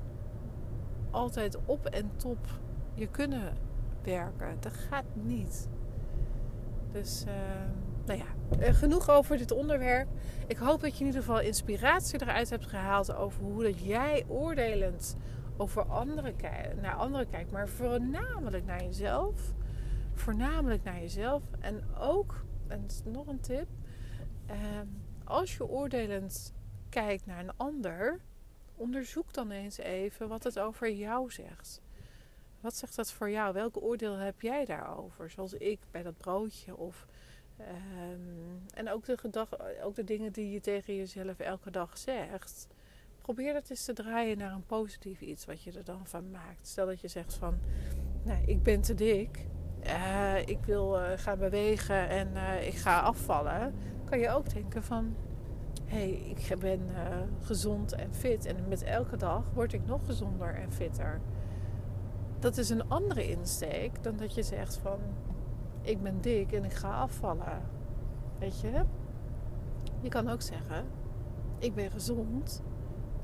altijd 1.10 1.58
op 1.64 1.86
en 1.86 2.10
top 2.16 2.46
je 2.94 3.06
kunnen 3.06 3.52
werken. 4.02 4.56
Dat 4.60 4.72
gaat 4.72 5.14
niet. 5.14 5.68
Dus... 6.92 7.24
Uh, 7.26 7.32
nou 8.06 8.18
ja, 8.18 8.58
eh, 8.58 8.74
genoeg 8.74 9.10
over 9.10 9.36
dit 9.36 9.50
onderwerp. 9.50 10.08
Ik 10.46 10.56
hoop 10.56 10.80
dat 10.80 10.92
je 10.92 11.00
in 11.00 11.06
ieder 11.06 11.20
geval 11.20 11.40
inspiratie 11.40 12.22
eruit 12.22 12.50
hebt 12.50 12.66
gehaald 12.66 13.14
over 13.14 13.42
hoe 13.42 13.62
dat 13.62 13.84
jij 13.84 14.24
oordelend 14.28 15.16
over 15.56 15.84
anderen 15.84 16.34
naar 16.80 16.94
anderen 16.94 17.30
kijkt, 17.30 17.50
maar 17.50 17.68
voornamelijk 17.68 18.64
naar 18.64 18.82
jezelf. 18.82 19.54
Voornamelijk 20.14 20.84
naar 20.84 21.00
jezelf. 21.00 21.42
En 21.60 21.84
ook, 21.98 22.44
en 22.66 22.86
nog 23.04 23.26
een 23.26 23.40
tip, 23.40 23.68
ehm, 24.46 24.86
als 25.24 25.56
je 25.56 25.66
oordelend 25.66 26.54
kijkt 26.88 27.26
naar 27.26 27.38
een 27.38 27.56
ander, 27.56 28.20
onderzoek 28.74 29.32
dan 29.32 29.50
eens 29.50 29.78
even 29.78 30.28
wat 30.28 30.44
het 30.44 30.58
over 30.58 30.92
jou 30.92 31.30
zegt. 31.30 31.80
Wat 32.60 32.76
zegt 32.76 32.96
dat 32.96 33.12
voor 33.12 33.30
jou? 33.30 33.52
Welke 33.52 33.80
oordeel 33.80 34.16
heb 34.16 34.40
jij 34.40 34.64
daarover? 34.64 35.30
Zoals 35.30 35.52
ik 35.52 35.80
bij 35.90 36.02
dat 36.02 36.16
broodje 36.16 36.76
of 36.76 37.06
Um, 37.60 38.62
en 38.74 38.90
ook 38.90 39.04
de, 39.04 39.16
gedag, 39.16 39.48
ook 39.82 39.94
de 39.94 40.04
dingen 40.04 40.32
die 40.32 40.50
je 40.50 40.60
tegen 40.60 40.96
jezelf 40.96 41.38
elke 41.38 41.70
dag 41.70 41.98
zegt. 41.98 42.68
Probeer 43.20 43.52
dat 43.52 43.70
eens 43.70 43.84
te 43.84 43.92
draaien 43.92 44.38
naar 44.38 44.52
een 44.52 44.66
positief 44.66 45.20
iets 45.20 45.44
wat 45.44 45.62
je 45.62 45.72
er 45.72 45.84
dan 45.84 46.06
van 46.06 46.30
maakt. 46.30 46.66
Stel 46.66 46.86
dat 46.86 47.00
je 47.00 47.08
zegt 47.08 47.34
van, 47.34 47.58
nou, 48.22 48.44
ik 48.46 48.62
ben 48.62 48.80
te 48.80 48.94
dik. 48.94 49.46
Uh, 49.86 50.46
ik 50.46 50.64
wil 50.64 51.00
uh, 51.00 51.08
gaan 51.16 51.38
bewegen 51.38 52.08
en 52.08 52.28
uh, 52.34 52.66
ik 52.66 52.74
ga 52.74 53.00
afvallen. 53.00 53.74
Kan 54.04 54.18
je 54.18 54.30
ook 54.30 54.50
denken 54.50 54.82
van, 54.82 55.16
hé, 55.84 55.96
hey, 55.96 56.10
ik 56.10 56.58
ben 56.58 56.80
gezond 57.40 57.92
en 57.92 58.14
fit. 58.14 58.44
En 58.44 58.68
met 58.68 58.82
elke 58.82 59.16
dag 59.16 59.50
word 59.54 59.72
ik 59.72 59.86
nog 59.86 60.06
gezonder 60.06 60.54
en 60.54 60.72
fitter. 60.72 61.20
Dat 62.38 62.56
is 62.56 62.68
een 62.68 62.88
andere 62.88 63.28
insteek 63.28 64.02
dan 64.02 64.16
dat 64.16 64.34
je 64.34 64.42
zegt 64.42 64.76
van 64.76 64.98
ik 65.86 66.02
ben 66.02 66.20
dik 66.20 66.52
en 66.52 66.64
ik 66.64 66.72
ga 66.72 67.00
afvallen. 67.00 67.62
Weet 68.38 68.60
je? 68.60 68.84
Je 70.00 70.08
kan 70.08 70.28
ook 70.28 70.42
zeggen, 70.42 70.84
ik 71.58 71.74
ben 71.74 71.90
gezond 71.90 72.62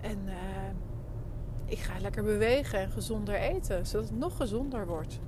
en 0.00 0.18
uh, 0.26 0.34
ik 1.64 1.78
ga 1.78 2.00
lekker 2.00 2.22
bewegen 2.22 2.78
en 2.78 2.90
gezonder 2.90 3.34
eten, 3.34 3.86
zodat 3.86 4.08
het 4.08 4.18
nog 4.18 4.36
gezonder 4.36 4.86
wordt. 4.86 5.20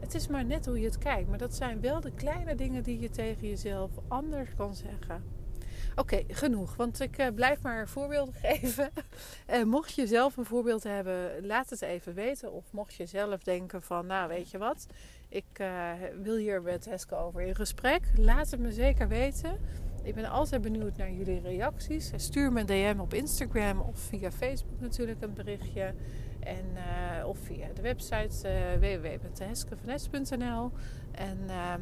Het 0.00 0.14
is 0.14 0.28
maar 0.28 0.44
net 0.44 0.66
hoe 0.66 0.80
je 0.80 0.84
het 0.86 0.98
kijkt, 0.98 1.28
maar 1.28 1.38
dat 1.38 1.54
zijn 1.54 1.80
wel 1.80 2.00
de 2.00 2.12
kleine 2.12 2.54
dingen 2.54 2.82
die 2.82 3.00
je 3.00 3.10
tegen 3.10 3.48
jezelf 3.48 3.90
anders 4.08 4.54
kan 4.54 4.74
zeggen. 4.74 5.24
Oké, 5.94 6.22
genoeg. 6.28 6.76
Want 6.76 7.00
ik 7.00 7.18
uh, 7.18 7.26
blijf 7.34 7.62
maar 7.62 7.88
voorbeelden 7.88 8.34
geven. 8.42 8.90
Uh, 9.50 9.62
mocht 9.62 9.94
je 9.94 10.06
zelf 10.06 10.36
een 10.36 10.44
voorbeeld 10.44 10.82
hebben, 10.82 11.46
laat 11.46 11.70
het 11.70 11.82
even 11.82 12.14
weten. 12.14 12.52
Of 12.52 12.72
mocht 12.72 12.94
je 12.94 13.06
zelf 13.06 13.42
denken 13.42 13.82
van, 13.82 14.06
nou 14.06 14.28
weet 14.28 14.50
je 14.50 14.58
wat, 14.58 14.86
ik 15.32 15.58
uh, 15.60 15.92
wil 16.22 16.36
hier 16.36 16.62
met 16.62 16.84
Heske 16.84 17.14
over 17.16 17.40
in 17.40 17.54
gesprek. 17.54 18.02
Laat 18.16 18.50
het 18.50 18.60
me 18.60 18.72
zeker 18.72 19.08
weten. 19.08 19.58
Ik 20.02 20.14
ben 20.14 20.30
altijd 20.30 20.62
benieuwd 20.62 20.96
naar 20.96 21.12
jullie 21.12 21.40
reacties. 21.40 22.12
Stuur 22.16 22.52
me 22.52 22.60
een 22.60 22.66
DM 22.66 23.00
op 23.00 23.14
Instagram 23.14 23.80
of 23.80 23.98
via 23.98 24.30
Facebook 24.30 24.80
natuurlijk 24.80 25.22
een 25.22 25.34
berichtje. 25.34 25.94
En, 26.40 26.66
of 27.26 27.38
via 27.38 27.66
de 27.74 27.82
website 27.82 28.48
www.heskevanes.nl 28.80 30.70
En 31.12 31.38
ehm, 31.48 31.80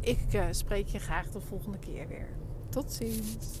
ik 0.00 0.42
spreek 0.50 0.86
je 0.86 0.98
graag 0.98 1.30
de 1.30 1.40
volgende 1.40 1.78
keer 1.78 2.08
weer. 2.08 2.28
Tot 2.68 2.92
ziens. 2.92 3.60